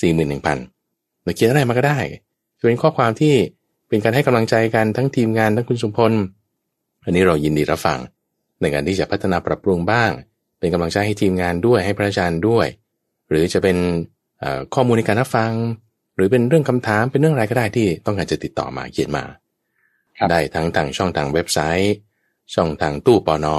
[0.00, 0.58] สี่หมื่นหนึ่งพัน
[1.36, 1.98] เขียนอะไรมาก็ได้
[2.58, 3.34] จะเป็นข้อความที่
[3.88, 6.12] เป็นการให้กำลังใจกันทั้งทีมงานทั้งคุณสมพล
[7.04, 7.98] อันนี้เรายินดีรับฟัง
[8.60, 10.10] ในการที่จะพัฒนาปรับปรุงบ้าง
[10.58, 12.66] เป็นกำลังใจให้ทีมงานด้วยให้พระอาจารย์ด้วย
[13.28, 13.76] หรือจะเป็น
[14.74, 15.52] ข้อมูลในการรับฟัง
[16.16, 19.24] หรือเป็นเรื่องคำถามเป็นเรื่องอะไรก็ได้ที่ต้องการจะติดต่อมาเขียนมา
[20.30, 21.94] ได้ทั้งทางช่องทางเว็บไซต์
[22.54, 23.58] ช่องทางตู้ปอนอ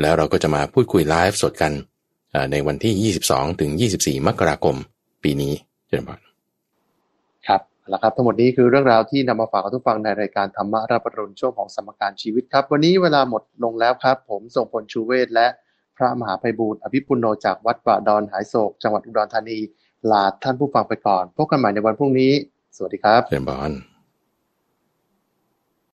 [0.00, 1.72] แล้วเราก็จะมาพูดคุยไลฟ์สดกัน
[2.52, 4.76] ในวันที่ 22 ถึง 24 มกราคม
[5.22, 5.52] ปีนี้
[5.86, 15.46] เจริญพรครับแล้วครับทั้งหมดนี้คือเรื่องราวที่นำมาฝากทุกฟังในรายการธรรมะรับปรุณช่วงของสมการชีวิตครับ วันนี้เวลาหมดลงแล้วครับ ผมทรงพลชูเวศและ
[15.96, 19.58] พระมหาไพบูลอภิปุโนจากวัดป่าดอนหายโศก จังหวัดอุดรธานี
[20.10, 22.32] ลาท่านผู้ฟังไปก่อน พบกันใหม่ในวันพรุ่งนี้
[22.76, 23.89] สวัสดีครับเจริญพร